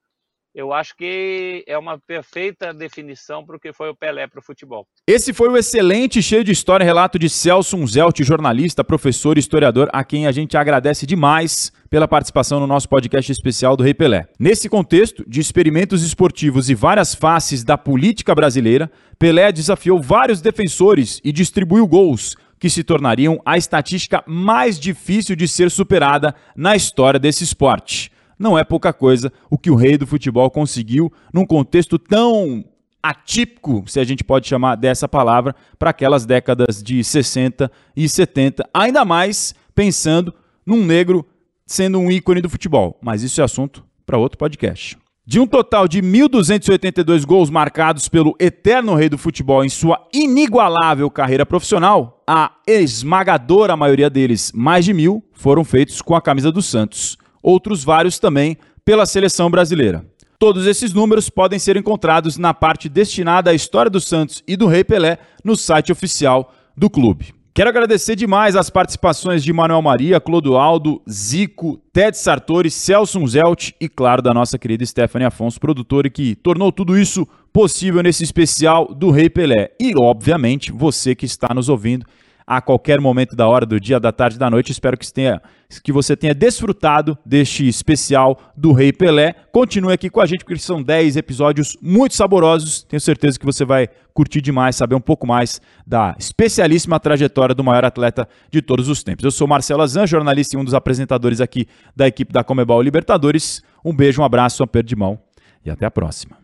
Eu 0.54 0.74
acho 0.74 0.98
que 0.98 1.64
é 1.66 1.78
uma 1.78 1.98
perfeita 1.98 2.74
definição 2.74 3.46
para 3.46 3.56
o 3.56 3.60
que 3.60 3.72
foi 3.72 3.90
o 3.90 3.96
Pelé 3.96 4.28
para 4.28 4.40
o 4.40 4.44
futebol. 4.44 4.86
Esse 5.08 5.32
foi 5.32 5.48
o 5.48 5.56
excelente, 5.56 6.22
cheio 6.22 6.44
de 6.44 6.52
história, 6.52 6.84
relato 6.84 7.18
de 7.18 7.30
Celso 7.30 7.78
Unzelt, 7.78 8.22
jornalista, 8.22 8.84
professor 8.84 9.38
historiador, 9.38 9.90
a 9.94 10.04
quem 10.04 10.28
a 10.28 10.32
gente 10.32 10.58
agradece 10.58 11.06
demais 11.06 11.72
pela 11.90 12.06
participação 12.06 12.60
no 12.60 12.68
nosso 12.68 12.90
podcast 12.90 13.32
especial 13.32 13.78
do 13.78 13.84
Rei 13.84 13.94
Pelé. 13.94 14.28
Nesse 14.38 14.68
contexto 14.68 15.24
de 15.26 15.40
experimentos 15.40 16.04
esportivos 16.04 16.70
e 16.70 16.76
várias 16.76 17.16
faces 17.16 17.64
da 17.64 17.78
política 17.78 18.36
brasileira, 18.36 18.92
Pelé 19.18 19.54
desafiou 19.54 20.02
vários 20.02 20.42
defensores 20.42 21.22
e 21.24 21.32
distribuiu 21.32 21.88
gols 21.88 22.36
que 22.60 22.70
se 22.70 22.84
tornariam 22.84 23.42
a 23.46 23.58
estatística 23.58 24.22
mais 24.28 24.78
difícil 24.78 25.34
de 25.34 25.48
ser 25.48 25.72
superada 25.72 26.36
na 26.58 26.76
história 26.76 27.20
desse 27.20 27.46
esporte 27.46 28.12
não 28.42 28.58
é 28.58 28.64
pouca 28.64 28.92
coisa 28.92 29.32
o 29.50 29.58
que 29.58 29.70
o 29.70 29.76
rei 29.76 29.98
do 29.98 30.08
futebol 30.08 30.50
conseguiu 30.50 31.14
num 31.32 31.46
contexto 31.46 32.00
tão 32.00 32.66
atípico, 33.02 33.84
se 33.88 34.00
a 34.00 34.04
gente 34.04 34.24
pode 34.24 34.48
chamar 34.48 34.76
dessa 34.76 35.08
palavra, 35.08 35.56
para 35.78 35.92
aquelas 35.92 36.26
décadas 36.26 36.82
de 36.84 37.04
60 37.04 37.72
e 37.96 38.10
70, 38.10 38.68
ainda 38.74 39.06
mais 39.06 39.56
pensando 39.74 40.34
num 40.66 40.84
negro 40.84 41.26
sendo 41.66 42.00
um 42.00 42.12
ícone 42.12 42.42
do 42.42 42.50
futebol. 42.50 43.00
Mas 43.02 43.24
isso 43.24 43.42
é 43.42 43.44
assunto 43.44 43.84
para 44.06 44.18
outro 44.18 44.38
podcast. 44.38 44.98
De 45.26 45.40
um 45.40 45.48
total 45.48 45.88
de 45.88 46.02
1.282 46.02 47.26
gols 47.26 47.50
marcados 47.50 48.10
pelo 48.10 48.36
eterno 48.40 48.96
rei 48.96 49.08
do 49.08 49.18
futebol 49.18 49.64
em 49.64 49.70
sua 49.70 50.08
inigualável 50.12 51.10
carreira 51.10 51.46
profissional, 51.46 52.24
a 52.28 52.52
esmagadora 52.68 53.78
maioria 53.78 54.10
deles, 54.10 54.52
mais 54.54 54.84
de 54.84 54.94
mil, 54.94 55.24
foram 55.32 55.64
feitos 55.64 56.02
com 56.02 56.16
a 56.16 56.22
camisa 56.22 56.52
do 56.52 56.62
Santos 56.62 57.21
outros 57.42 57.84
vários 57.84 58.20
também 58.20 58.58
pela 58.84 59.06
seleção 59.06 59.50
brasileira. 59.50 60.06
Todos 60.40 60.66
esses 60.66 60.92
números 60.92 61.30
podem 61.30 61.60
ser 61.60 61.78
encontrados 61.78 62.38
na 62.38 62.54
parte 62.54 62.90
destinada 62.90 63.52
à 63.52 63.54
história 63.54 63.92
do 63.92 64.02
Santos 64.02 64.44
e 64.48 64.56
do 64.56 64.66
Rei 64.66 64.84
Pelé 64.84 65.20
no 65.44 65.56
site 65.56 65.92
oficial 65.92 66.54
do 66.76 66.90
clube. 66.90 67.34
Quero 67.54 67.70
agradecer 67.70 68.16
demais 68.16 68.56
as 68.56 68.70
participações 68.70 69.44
de 69.44 69.52
Manuel 69.52 69.82
Maria, 69.82 70.22
Clodoaldo, 70.22 71.02
Zico, 71.10 71.82
Ted 71.92 72.18
Sartori, 72.18 72.72
Celso 72.72 73.28
Zelt 73.28 73.72
e, 73.80 73.90
claro, 73.90 74.22
da 74.22 74.34
nossa 74.34 74.58
querida 74.58 74.86
Stephanie 74.86 75.28
Afonso, 75.28 75.60
produtora, 75.60 76.10
que 76.10 76.34
tornou 76.34 76.72
tudo 76.72 76.98
isso 76.98 77.28
possível 77.52 78.02
nesse 78.02 78.24
especial 78.24 78.94
do 78.96 79.12
Rei 79.12 79.30
Pelé. 79.30 79.72
E, 79.80 79.94
obviamente, 79.96 80.72
você 80.72 81.14
que 81.14 81.26
está 81.26 81.54
nos 81.54 81.68
ouvindo 81.68 82.06
a 82.52 82.60
qualquer 82.60 83.00
momento 83.00 83.34
da 83.34 83.48
hora, 83.48 83.66
do 83.66 83.80
dia, 83.80 83.98
da 83.98 84.12
tarde, 84.12 84.38
da 84.38 84.50
noite. 84.50 84.74
Espero 84.74 84.98
que, 84.98 85.10
tenha, 85.10 85.42
que 85.82 85.90
você 85.90 86.18
tenha 86.18 86.36
desfrutado 86.36 87.18
deste 87.26 87.66
especial 87.66 88.38
do 88.58 88.74
Rei 88.74 88.92
Pelé. 88.92 89.34
Continue 89.54 89.94
aqui 89.94 90.10
com 90.10 90.20
a 90.20 90.26
gente, 90.26 90.44
porque 90.44 90.60
são 90.60 90.84
10 90.84 91.16
episódios 91.16 91.78
muito 91.82 92.14
saborosos. 92.14 92.84
Tenho 92.84 93.00
certeza 93.00 93.40
que 93.40 93.46
você 93.46 93.64
vai 93.64 93.88
curtir 94.14 94.42
demais, 94.42 94.76
saber 94.76 94.96
um 94.96 95.00
pouco 95.00 95.26
mais 95.26 95.62
da 95.88 96.14
especialíssima 96.20 97.00
trajetória 97.00 97.56
do 97.56 97.64
maior 97.64 97.86
atleta 97.86 98.28
de 98.52 98.62
todos 98.62 98.90
os 98.90 99.02
tempos. 99.02 99.24
Eu 99.24 99.32
sou 99.32 99.48
Marcelo 99.48 99.82
Azan, 99.82 100.06
jornalista 100.06 100.58
e 100.58 100.60
um 100.60 100.66
dos 100.66 100.74
apresentadores 100.74 101.40
aqui 101.40 101.66
da 101.96 102.06
equipe 102.06 102.34
da 102.34 102.44
Comebol 102.44 102.82
Libertadores. 102.82 103.64
Um 103.84 103.96
beijo, 103.96 104.22
um 104.22 104.26
abraço, 104.26 104.62
aperto 104.62 104.90
de 104.90 104.96
mão 104.98 105.18
e 105.66 105.70
até 105.70 105.86
a 105.86 105.92
próxima. 105.92 106.41